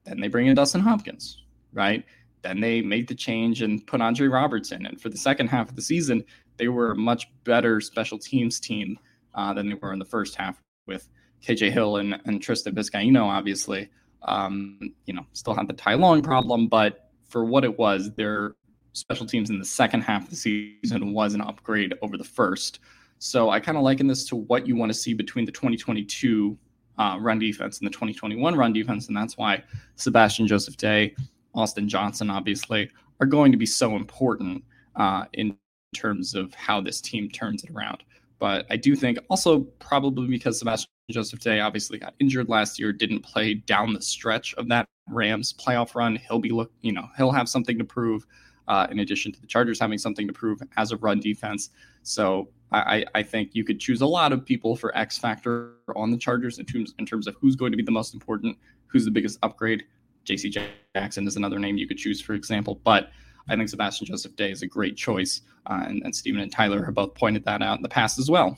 Then 0.03 0.19
they 0.19 0.27
bring 0.27 0.47
in 0.47 0.55
Dustin 0.55 0.81
Hopkins, 0.81 1.43
right? 1.73 2.03
Then 2.41 2.59
they 2.59 2.81
made 2.81 3.07
the 3.07 3.15
change 3.15 3.61
and 3.61 3.85
put 3.85 4.01
Andre 4.01 4.27
Robertson. 4.27 4.85
And 4.85 4.99
for 4.99 5.09
the 5.09 5.17
second 5.17 5.47
half 5.47 5.69
of 5.69 5.75
the 5.75 5.81
season, 5.81 6.23
they 6.57 6.67
were 6.67 6.91
a 6.91 6.95
much 6.95 7.27
better 7.43 7.79
special 7.81 8.19
teams 8.19 8.59
team 8.59 8.99
uh, 9.33 9.53
than 9.53 9.69
they 9.69 9.75
were 9.75 9.93
in 9.93 9.99
the 9.99 10.05
first 10.05 10.35
half 10.35 10.61
with 10.87 11.07
KJ 11.43 11.71
Hill 11.71 11.97
and, 11.97 12.19
and 12.25 12.41
Tristan 12.41 12.75
Vizcaino, 12.75 13.23
obviously. 13.23 13.89
Um, 14.23 14.93
you 15.05 15.13
know, 15.13 15.25
still 15.33 15.55
had 15.55 15.67
the 15.67 15.73
Ty 15.73 15.95
Long 15.95 16.21
problem, 16.21 16.67
but 16.67 17.09
for 17.27 17.45
what 17.45 17.63
it 17.63 17.79
was, 17.79 18.11
their 18.11 18.55
special 18.93 19.25
teams 19.25 19.49
in 19.49 19.57
the 19.57 19.65
second 19.65 20.01
half 20.01 20.25
of 20.25 20.29
the 20.29 20.35
season 20.35 21.13
was 21.13 21.33
an 21.33 21.41
upgrade 21.41 21.93
over 22.01 22.17
the 22.17 22.23
first. 22.23 22.79
So 23.23 23.51
I 23.51 23.59
kind 23.59 23.77
of 23.77 23.83
liken 23.83 24.07
this 24.07 24.25
to 24.29 24.35
what 24.35 24.65
you 24.65 24.75
want 24.75 24.89
to 24.91 24.97
see 24.97 25.13
between 25.13 25.45
the 25.45 25.51
2022 25.51 26.57
uh, 26.97 27.17
run 27.21 27.37
defense 27.37 27.77
and 27.77 27.85
the 27.85 27.91
2021 27.91 28.55
run 28.55 28.73
defense. 28.73 29.09
And 29.09 29.15
that's 29.15 29.37
why 29.37 29.63
Sebastian 29.95 30.47
Joseph 30.47 30.75
Day, 30.75 31.13
Austin 31.53 31.87
Johnson, 31.87 32.31
obviously, 32.31 32.89
are 33.19 33.27
going 33.27 33.51
to 33.51 33.59
be 33.59 33.65
so 33.67 33.95
important 33.95 34.63
uh, 34.95 35.25
in 35.33 35.55
terms 35.95 36.33
of 36.33 36.51
how 36.55 36.81
this 36.81 36.99
team 36.99 37.29
turns 37.29 37.63
it 37.63 37.69
around. 37.69 38.03
But 38.39 38.65
I 38.71 38.75
do 38.75 38.95
think 38.95 39.19
also 39.29 39.59
probably 39.77 40.27
because 40.27 40.57
Sebastian 40.57 40.89
Joseph 41.11 41.41
Day 41.41 41.59
obviously 41.59 41.99
got 41.99 42.15
injured 42.17 42.49
last 42.49 42.79
year, 42.79 42.91
didn't 42.91 43.19
play 43.19 43.53
down 43.53 43.93
the 43.93 44.01
stretch 44.01 44.55
of 44.55 44.67
that 44.69 44.87
Rams 45.11 45.53
playoff 45.53 45.93
run. 45.93 46.15
He'll 46.15 46.39
be 46.39 46.49
look, 46.49 46.71
you 46.81 46.91
know, 46.91 47.07
he'll 47.17 47.31
have 47.31 47.47
something 47.47 47.77
to 47.77 47.85
prove. 47.85 48.25
Uh, 48.67 48.87
in 48.89 48.99
addition 48.99 49.31
to 49.33 49.41
the 49.41 49.47
Chargers 49.47 49.79
having 49.79 49.97
something 49.97 50.27
to 50.27 50.31
prove 50.31 50.61
as 50.77 50.91
a 50.91 50.97
run 50.97 51.19
defense. 51.19 51.71
So 52.03 52.47
I, 52.71 53.05
I 53.15 53.23
think 53.23 53.49
you 53.53 53.63
could 53.63 53.79
choose 53.79 54.01
a 54.01 54.05
lot 54.05 54.31
of 54.31 54.45
people 54.45 54.75
for 54.75 54.95
X 54.97 55.17
factor 55.17 55.73
on 55.95 56.09
the 56.09 56.17
Chargers 56.17 56.57
in 56.57 56.65
terms 56.65 56.93
in 56.99 57.05
terms 57.05 57.27
of 57.27 57.35
who's 57.39 57.55
going 57.55 57.71
to 57.71 57.77
be 57.77 57.83
the 57.83 57.91
most 57.91 58.13
important, 58.13 58.57
who's 58.87 59.05
the 59.05 59.11
biggest 59.11 59.39
upgrade. 59.43 59.83
J.C. 60.23 60.55
Jackson 60.95 61.27
is 61.27 61.35
another 61.35 61.59
name 61.59 61.77
you 61.77 61.87
could 61.87 61.97
choose, 61.97 62.21
for 62.21 62.33
example. 62.33 62.79
But 62.83 63.09
I 63.49 63.55
think 63.55 63.69
Sebastian 63.69 64.07
Joseph 64.07 64.35
Day 64.35 64.51
is 64.51 64.61
a 64.61 64.67
great 64.67 64.95
choice, 64.95 65.41
uh, 65.65 65.83
and, 65.85 66.01
and 66.03 66.15
Steven 66.15 66.41
and 66.41 66.51
Tyler 66.51 66.85
have 66.85 66.93
both 66.93 67.15
pointed 67.15 67.43
that 67.45 67.61
out 67.61 67.77
in 67.77 67.81
the 67.81 67.89
past 67.89 68.19
as 68.19 68.29
well. 68.29 68.57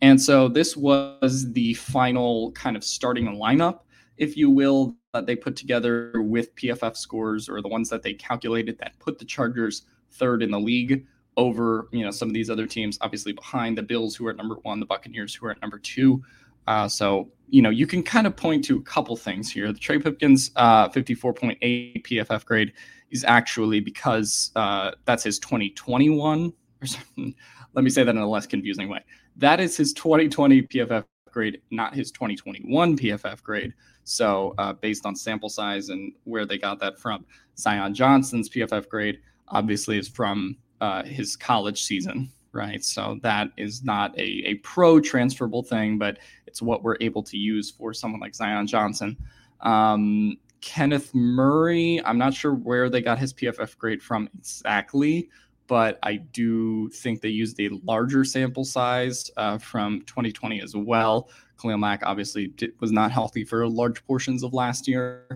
And 0.00 0.20
so 0.20 0.48
this 0.48 0.76
was 0.76 1.52
the 1.52 1.74
final 1.74 2.52
kind 2.52 2.76
of 2.76 2.84
starting 2.84 3.26
lineup, 3.26 3.80
if 4.16 4.36
you 4.36 4.48
will, 4.48 4.96
that 5.12 5.26
they 5.26 5.34
put 5.34 5.56
together 5.56 6.12
with 6.22 6.54
PFF 6.54 6.96
scores 6.96 7.48
or 7.48 7.60
the 7.60 7.68
ones 7.68 7.90
that 7.90 8.02
they 8.02 8.14
calculated 8.14 8.78
that 8.78 8.98
put 9.00 9.18
the 9.18 9.24
Chargers 9.24 9.82
third 10.12 10.42
in 10.42 10.50
the 10.52 10.60
league 10.60 11.04
over 11.38 11.86
you 11.92 12.04
know 12.04 12.10
some 12.10 12.28
of 12.28 12.34
these 12.34 12.50
other 12.50 12.66
teams 12.66 12.98
obviously 13.00 13.32
behind 13.32 13.78
the 13.78 13.82
bills 13.82 14.14
who 14.14 14.26
are 14.26 14.30
at 14.30 14.36
number 14.36 14.56
one 14.62 14.80
the 14.80 14.84
buccaneers 14.84 15.34
who 15.34 15.46
are 15.46 15.52
at 15.52 15.62
number 15.62 15.78
two. 15.78 16.22
Uh, 16.66 16.86
so 16.86 17.30
you 17.48 17.62
know 17.62 17.70
you 17.70 17.86
can 17.86 18.02
kind 18.02 18.26
of 18.26 18.36
point 18.36 18.62
to 18.64 18.76
a 18.76 18.82
couple 18.82 19.16
things 19.16 19.50
here. 19.50 19.72
The 19.72 19.78
trey 19.78 19.98
pipkins 19.98 20.50
uh, 20.56 20.90
54.8 20.90 22.04
pff 22.04 22.44
grade 22.44 22.72
is 23.10 23.24
actually 23.24 23.80
because 23.80 24.50
uh, 24.54 24.90
that's 25.06 25.24
his 25.24 25.38
2021 25.38 26.52
or 26.82 26.86
something. 26.86 27.34
let 27.72 27.84
me 27.84 27.88
say 27.88 28.02
that 28.02 28.14
in 28.14 28.20
a 28.20 28.28
less 28.28 28.46
confusing 28.46 28.88
way. 28.88 29.02
That 29.36 29.60
is 29.60 29.76
his 29.76 29.94
2020 29.94 30.62
pff 30.62 31.04
grade 31.30 31.60
not 31.70 31.94
his 31.94 32.10
2021 32.10 32.98
pff 32.98 33.42
grade. 33.42 33.72
So 34.02 34.54
uh, 34.58 34.72
based 34.72 35.06
on 35.06 35.14
sample 35.14 35.48
size 35.48 35.90
and 35.90 36.12
where 36.24 36.44
they 36.44 36.58
got 36.58 36.80
that 36.80 36.98
from 36.98 37.24
zion 37.56 37.94
johnson's 37.94 38.48
pff 38.48 38.88
grade 38.88 39.18
obviously 39.48 39.98
is 39.98 40.08
from 40.08 40.56
uh, 40.80 41.02
his 41.04 41.36
college 41.36 41.82
season, 41.82 42.30
right? 42.52 42.84
So 42.84 43.18
that 43.22 43.48
is 43.56 43.82
not 43.84 44.16
a, 44.18 44.42
a 44.46 44.54
pro 44.56 45.00
transferable 45.00 45.62
thing, 45.62 45.98
but 45.98 46.18
it's 46.46 46.62
what 46.62 46.82
we're 46.82 46.96
able 47.00 47.22
to 47.24 47.36
use 47.36 47.70
for 47.70 47.92
someone 47.92 48.20
like 48.20 48.34
Zion 48.34 48.66
Johnson. 48.66 49.16
Um, 49.60 50.36
Kenneth 50.60 51.14
Murray, 51.14 52.00
I'm 52.04 52.18
not 52.18 52.34
sure 52.34 52.54
where 52.54 52.90
they 52.90 53.00
got 53.00 53.18
his 53.18 53.32
PFF 53.32 53.76
grade 53.78 54.02
from 54.02 54.28
exactly, 54.36 55.28
but 55.66 55.98
I 56.02 56.16
do 56.16 56.88
think 56.90 57.20
they 57.20 57.28
used 57.28 57.60
a 57.60 57.68
larger 57.84 58.24
sample 58.24 58.64
size 58.64 59.30
uh, 59.36 59.58
from 59.58 60.02
2020 60.06 60.60
as 60.60 60.74
well. 60.74 61.28
Khalil 61.60 61.78
Mack 61.78 62.02
obviously 62.04 62.48
did, 62.48 62.72
was 62.80 62.92
not 62.92 63.12
healthy 63.12 63.44
for 63.44 63.68
large 63.68 64.04
portions 64.06 64.42
of 64.42 64.54
last 64.54 64.88
year. 64.88 65.26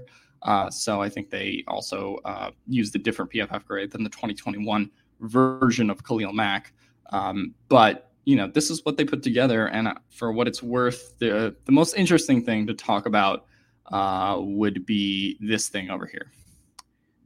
Uh, 0.43 0.71
so 0.71 1.01
I 1.01 1.09
think 1.09 1.31
they 1.31 1.63
also 1.69 2.19
uh, 2.25 2.51
used 2.67 2.97
a 2.97 2.99
different 2.99 3.31
PFF 3.31 3.65
grade 3.65 3.93
than 3.93 4.03
the 4.03 4.11
2021 4.11 4.91
version 5.23 5.91
of 5.91 6.05
Khalil 6.05 6.33
Mack. 6.33 6.73
Um, 7.11 7.55
but 7.69 8.11
you 8.25 8.37
know, 8.37 8.47
this 8.47 8.71
is 8.71 8.85
what 8.85 8.97
they 8.97 9.05
put 9.05 9.23
together, 9.23 9.67
and 9.67 9.89
uh, 9.89 9.95
for 10.11 10.33
what 10.33 10.47
it's 10.47 10.63
worth, 10.63 11.19
the 11.19 11.55
the 11.65 11.73
most 11.73 11.95
interesting 11.95 12.45
thing 12.45 12.67
to 12.67 12.75
talk 12.75 13.07
about 13.07 13.47
uh, 13.91 14.37
would 14.41 14.87
be 14.87 15.37
this 15.41 15.69
thing 15.69 15.91
over 15.91 16.07
here. 16.07 16.31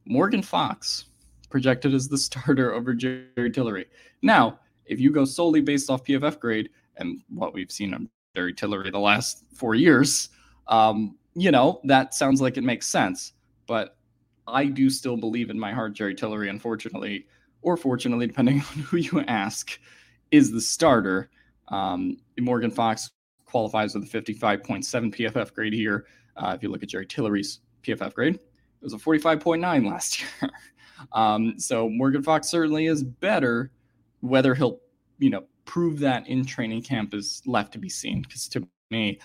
Morgan 0.07 0.43
Fox 0.43 1.07
projected 1.51 1.95
as 1.95 2.09
the 2.09 2.19
starter 2.27 2.73
over 2.73 2.95
Jerry 2.95 3.51
Tillery. 3.51 3.87
Now, 4.23 4.61
if 4.87 5.01
you 5.01 5.11
go 5.11 5.25
solely 5.25 5.61
based 5.61 5.91
off 5.91 6.05
PFF 6.05 6.39
grade 6.41 6.71
and 6.97 7.21
what 7.29 7.53
we've 7.53 7.71
seen 7.71 7.93
of 7.93 8.03
Jerry 8.35 8.55
Tillery 8.55 8.91
the 8.91 8.99
last 8.99 9.45
four 9.55 9.75
years, 9.75 10.31
um, 10.69 11.17
you 11.35 11.51
know, 11.51 11.81
that 11.85 12.15
sounds 12.15 12.41
like 12.41 12.57
it 12.57 12.65
makes 12.65 12.87
sense. 12.87 13.33
But 13.67 13.97
I 14.47 14.67
do 14.67 14.89
still 14.89 15.17
believe 15.17 15.51
in 15.51 15.59
my 15.59 15.73
heart 15.73 15.93
Jerry 15.93 16.15
Tillery, 16.15 16.49
unfortunately, 16.49 17.27
or 17.67 17.77
fortunately, 17.77 18.29
depending 18.29 18.57
on 18.77 18.83
who 18.85 18.97
you 18.97 19.21
ask, 19.27 19.79
is 20.31 20.53
the 20.53 20.61
starter. 20.61 21.29
Um, 21.69 22.17
Morgan 22.39 22.71
Fox 22.71 23.11
qualifies 23.45 23.95
with 23.95 24.05
a 24.05 24.23
55.7 24.23 24.87
PFF 25.15 25.53
grade 25.53 25.73
here. 25.73 26.07
Uh, 26.37 26.53
if 26.57 26.63
you 26.63 26.71
look 26.71 26.83
at 26.83 26.89
Jerry 26.89 27.07
Tillery's 27.07 27.61
PFF 27.83 28.15
grade, 28.15 28.37
it 28.37 28.41
was 28.81 28.93
a 28.93 28.99
45.9 28.99 29.91
last 29.91 30.21
year. 30.43 30.51
um, 31.13 31.59
so 31.59 31.89
Morgan 31.89 32.23
Fox 32.23 32.49
certainly 32.49 32.87
is 32.87 33.03
better. 33.03 33.73
Whether 34.21 34.55
he'll, 34.55 34.81
you 35.19 35.31
know, 35.31 35.45
prove 35.65 35.99
that 35.99 36.27
in 36.29 36.47
training 36.47 36.83
camp 36.83 37.15
is 37.15 37.43
left 37.47 37.73
to 37.73 37.79
be 37.79 37.89
seen. 37.89 38.23
Because 38.23 38.49
to 38.49 38.67
me, 38.91 39.19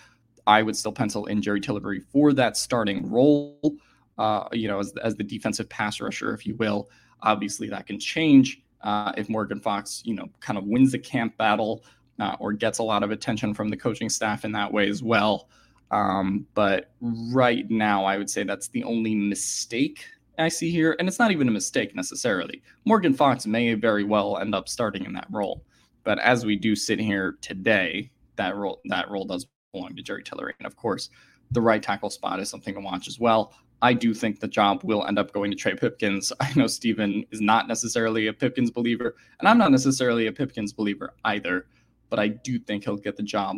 I 0.47 0.63
would 0.63 0.75
still 0.75 0.91
pencil 0.91 1.27
in 1.27 1.43
Jerry 1.43 1.61
Tillery 1.61 1.99
for 2.11 2.33
that 2.33 2.57
starting 2.57 3.07
role. 3.09 3.75
Uh, 4.17 4.47
you 4.51 4.67
know, 4.67 4.79
as, 4.79 4.93
as 5.03 5.15
the 5.15 5.23
defensive 5.23 5.69
pass 5.69 6.01
rusher, 6.01 6.33
if 6.33 6.45
you 6.45 6.55
will. 6.55 6.89
Obviously, 7.23 7.69
that 7.69 7.85
can 7.87 7.99
change 7.99 8.61
uh, 8.81 9.11
if 9.17 9.29
Morgan 9.29 9.59
Fox, 9.59 10.01
you 10.05 10.15
know, 10.15 10.27
kind 10.39 10.57
of 10.57 10.65
wins 10.65 10.91
the 10.91 10.99
camp 10.99 11.37
battle 11.37 11.83
uh, 12.19 12.35
or 12.39 12.53
gets 12.53 12.79
a 12.79 12.83
lot 12.83 13.03
of 13.03 13.11
attention 13.11 13.53
from 13.53 13.69
the 13.69 13.77
coaching 13.77 14.09
staff 14.09 14.45
in 14.45 14.51
that 14.53 14.71
way 14.71 14.89
as 14.89 15.03
well. 15.03 15.49
Um, 15.91 16.47
but 16.53 16.91
right 17.01 17.69
now, 17.69 18.05
I 18.05 18.17
would 18.17 18.29
say 18.29 18.43
that's 18.43 18.69
the 18.69 18.83
only 18.83 19.13
mistake 19.13 20.05
I 20.37 20.47
see 20.47 20.71
here, 20.71 20.95
and 20.97 21.07
it's 21.07 21.19
not 21.19 21.31
even 21.31 21.47
a 21.47 21.51
mistake 21.51 21.95
necessarily. 21.95 22.61
Morgan 22.85 23.13
Fox 23.13 23.45
may 23.45 23.73
very 23.73 24.03
well 24.03 24.37
end 24.37 24.55
up 24.55 24.69
starting 24.69 25.05
in 25.05 25.13
that 25.13 25.27
role, 25.29 25.63
but 26.03 26.19
as 26.19 26.45
we 26.45 26.55
do 26.55 26.75
sit 26.75 26.99
here 26.99 27.37
today, 27.41 28.09
that 28.37 28.55
role 28.55 28.79
that 28.85 29.09
role 29.09 29.25
does 29.25 29.45
belong 29.73 29.95
to 29.95 30.01
Jerry 30.01 30.23
Tillery, 30.23 30.53
and 30.59 30.65
of 30.65 30.75
course, 30.75 31.09
the 31.51 31.61
right 31.61 31.83
tackle 31.83 32.09
spot 32.09 32.39
is 32.39 32.49
something 32.49 32.73
to 32.73 32.79
watch 32.79 33.07
as 33.07 33.19
well. 33.19 33.53
I 33.81 33.93
do 33.93 34.13
think 34.13 34.39
the 34.39 34.47
job 34.47 34.83
will 34.83 35.05
end 35.05 35.17
up 35.17 35.33
going 35.33 35.51
to 35.51 35.57
Trey 35.57 35.75
Pipkins. 35.75 36.31
I 36.39 36.51
know 36.55 36.67
Steven 36.67 37.25
is 37.31 37.41
not 37.41 37.67
necessarily 37.67 38.27
a 38.27 38.33
Pipkins 38.33 38.71
believer, 38.71 39.15
and 39.39 39.47
I'm 39.47 39.57
not 39.57 39.71
necessarily 39.71 40.27
a 40.27 40.31
Pipkins 40.31 40.71
believer 40.73 41.13
either, 41.25 41.65
but 42.09 42.19
I 42.19 42.27
do 42.27 42.59
think 42.59 42.83
he'll 42.83 42.97
get 42.97 43.15
the 43.17 43.23
job 43.23 43.57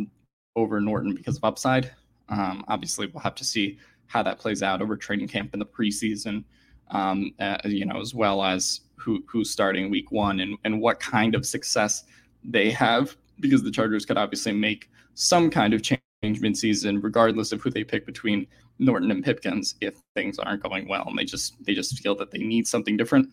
over 0.55 0.79
Norton 0.79 1.13
because 1.13 1.37
of 1.37 1.43
upside. 1.43 1.91
Um, 2.29 2.63
obviously, 2.67 3.07
we'll 3.07 3.21
have 3.21 3.35
to 3.35 3.43
see 3.43 3.77
how 4.07 4.23
that 4.23 4.39
plays 4.39 4.63
out 4.63 4.81
over 4.81 4.95
training 4.95 5.27
camp 5.27 5.53
in 5.53 5.59
the 5.59 5.65
preseason. 5.65 6.43
um, 6.91 7.33
uh, 7.39 7.57
you 7.65 7.85
know, 7.85 7.99
as 7.99 8.13
well 8.13 8.43
as 8.43 8.81
who 8.95 9.23
who's 9.27 9.49
starting 9.49 9.89
week 9.89 10.11
one 10.11 10.39
and, 10.39 10.57
and 10.63 10.79
what 10.81 10.99
kind 10.99 11.35
of 11.35 11.45
success 11.45 12.03
they 12.43 12.71
have, 12.71 13.15
because 13.39 13.63
the 13.63 13.71
Chargers 13.71 14.05
could 14.05 14.17
obviously 14.17 14.51
make 14.53 14.89
some 15.15 15.49
kind 15.49 15.73
of 15.73 15.81
change 15.81 15.99
mid-season, 16.23 17.01
regardless 17.01 17.51
of 17.51 17.61
who 17.61 17.69
they 17.69 17.83
pick 17.83 18.05
between 18.05 18.47
Norton 18.83 19.11
and 19.11 19.23
Pipkins, 19.23 19.75
if 19.81 19.95
things 20.15 20.39
aren't 20.39 20.63
going 20.63 20.87
well, 20.87 21.05
and 21.07 21.17
they 21.17 21.25
just 21.25 21.63
they 21.65 21.73
just 21.73 21.99
feel 21.99 22.15
that 22.15 22.31
they 22.31 22.39
need 22.39 22.67
something 22.67 22.97
different. 22.97 23.29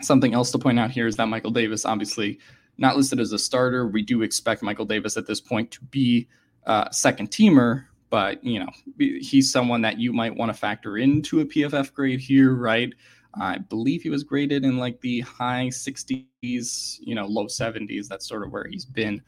Something 0.00 0.34
else 0.34 0.50
to 0.52 0.58
point 0.58 0.78
out 0.78 0.90
here 0.90 1.06
is 1.06 1.16
that 1.16 1.26
Michael 1.26 1.50
Davis, 1.50 1.84
obviously 1.84 2.38
not 2.78 2.96
listed 2.96 3.20
as 3.20 3.32
a 3.32 3.38
starter. 3.38 3.86
We 3.86 4.02
do 4.02 4.22
expect 4.22 4.62
Michael 4.62 4.86
Davis 4.86 5.16
at 5.16 5.26
this 5.26 5.40
point 5.40 5.70
to 5.72 5.84
be 5.84 6.26
uh, 6.66 6.90
second 6.90 7.30
teamer, 7.30 7.84
but 8.10 8.42
you 8.44 8.58
know 8.58 8.68
he's 8.98 9.52
someone 9.52 9.82
that 9.82 9.98
you 9.98 10.12
might 10.12 10.36
want 10.36 10.52
to 10.52 10.58
factor 10.58 10.98
into 10.98 11.40
a 11.40 11.44
PFF 11.44 11.92
grade 11.92 12.20
here, 12.20 12.54
right? 12.54 12.92
I 13.34 13.58
believe 13.58 14.02
he 14.02 14.10
was 14.10 14.24
graded 14.24 14.64
in 14.64 14.76
like 14.76 15.00
the 15.00 15.20
high 15.20 15.68
60s, 15.68 16.98
you 17.00 17.14
know, 17.14 17.26
low 17.26 17.46
70s. 17.46 18.06
That's 18.06 18.28
sort 18.28 18.44
of 18.44 18.52
where 18.52 18.66
he's 18.68 18.84
been 18.84 19.22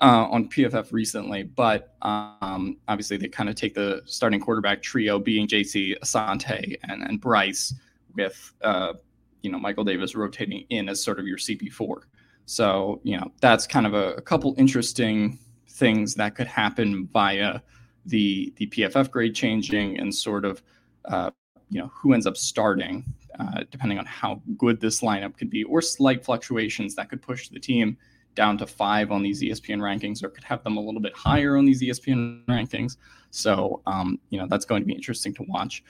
uh, 0.00 0.26
on 0.30 0.48
PFF 0.48 0.92
recently. 0.92 1.42
But 1.42 1.94
um, 2.02 2.78
obviously, 2.88 3.16
they 3.16 3.28
kind 3.28 3.48
of 3.48 3.54
take 3.54 3.74
the 3.74 4.02
starting 4.06 4.40
quarterback 4.40 4.82
trio, 4.82 5.18
being 5.18 5.46
JC 5.46 5.98
Asante 6.00 6.76
and, 6.84 7.02
and 7.02 7.20
Bryce, 7.20 7.74
with 8.14 8.52
uh, 8.62 8.94
you 9.42 9.50
know 9.50 9.58
Michael 9.58 9.84
Davis 9.84 10.14
rotating 10.14 10.66
in 10.70 10.88
as 10.88 11.02
sort 11.02 11.18
of 11.18 11.26
your 11.26 11.38
CB4. 11.38 12.02
So 12.46 13.00
you 13.04 13.16
know 13.16 13.30
that's 13.40 13.66
kind 13.66 13.86
of 13.86 13.94
a, 13.94 14.14
a 14.14 14.22
couple 14.22 14.54
interesting 14.58 15.38
things 15.68 16.14
that 16.14 16.34
could 16.34 16.46
happen 16.46 17.08
via 17.12 17.60
the 18.06 18.52
the 18.56 18.66
PFF 18.66 19.10
grade 19.10 19.34
changing 19.34 19.98
and 19.98 20.14
sort 20.14 20.44
of 20.44 20.62
uh, 21.04 21.30
you 21.68 21.80
know 21.80 21.90
who 21.94 22.12
ends 22.12 22.26
up 22.26 22.36
starting 22.36 23.04
uh, 23.38 23.62
depending 23.70 23.98
on 23.98 24.04
how 24.04 24.42
good 24.58 24.80
this 24.80 25.00
lineup 25.00 25.36
could 25.36 25.48
be, 25.48 25.64
or 25.64 25.80
slight 25.80 26.24
fluctuations 26.24 26.94
that 26.94 27.08
could 27.08 27.22
push 27.22 27.48
the 27.48 27.60
team 27.60 27.96
down 28.34 28.58
to 28.58 28.66
five 28.66 29.10
on 29.10 29.22
these 29.22 29.42
ESPN 29.42 29.78
rankings, 29.78 30.22
or 30.22 30.28
could 30.28 30.44
have 30.44 30.62
them 30.64 30.76
a 30.76 30.80
little 30.80 31.00
bit 31.00 31.16
higher 31.16 31.56
on 31.56 31.64
these 31.64 31.82
ESPN 31.82 32.44
rankings. 32.46 32.96
So, 33.30 33.82
um, 33.86 34.18
you 34.30 34.38
know, 34.38 34.46
that's 34.48 34.64
going 34.64 34.82
to 34.82 34.86
be 34.86 34.94
interesting 34.94 35.34
to 35.34 35.44
watch 35.44 35.84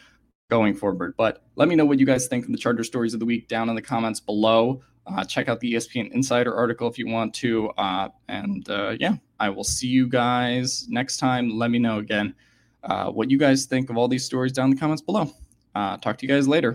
going 0.50 0.74
forward. 0.74 1.14
But 1.16 1.42
let 1.57 1.68
me 1.68 1.76
know 1.76 1.85
what 1.85 1.98
you 1.98 2.07
guys 2.07 2.26
think 2.26 2.44
of 2.44 2.53
the 2.53 2.59
Charger 2.59 2.85
stories 2.85 3.14
of 3.14 3.20
the 3.20 3.26
week 3.26 3.48
down 3.48 3.68
in 3.68 3.74
the 3.74 3.83
comments 3.83 4.20
below. 4.20 4.83
Uh, 5.07 5.24
check 5.24 5.48
out 5.48 5.61
the 5.61 5.74
ESPN 5.74 6.12
Insider 6.12 6.55
article 6.55 6.88
if 6.88 6.98
you 6.98 7.09
want 7.09 7.33
to. 7.35 7.70
Uh, 7.70 8.09
and 8.29 8.68
uh, 8.68 8.96
yeah, 9.00 9.14
I 9.38 9.48
will 9.48 9.64
see 9.64 9.88
you 9.88 10.09
guys 10.09 10.87
next 10.88 11.16
time. 11.16 11.59
Let 11.59 11.70
me 11.70 11.79
know 11.79 11.98
again 11.98 12.35
uh, 12.85 13.11
what 13.11 13.31
you 13.31 13.38
guys 13.38 13.66
think 13.66 13.90
of 13.90 13.96
all 13.96 14.09
these 14.09 14.24
stories 14.24 14.53
down 14.53 14.66
in 14.66 14.74
the 14.74 14.81
comments 14.81 15.03
below. 15.03 15.31
Uh, 15.74 15.96
talk 15.96 16.18
to 16.18 16.26
you 16.26 16.33
guys 16.33 16.46
later. 16.46 16.74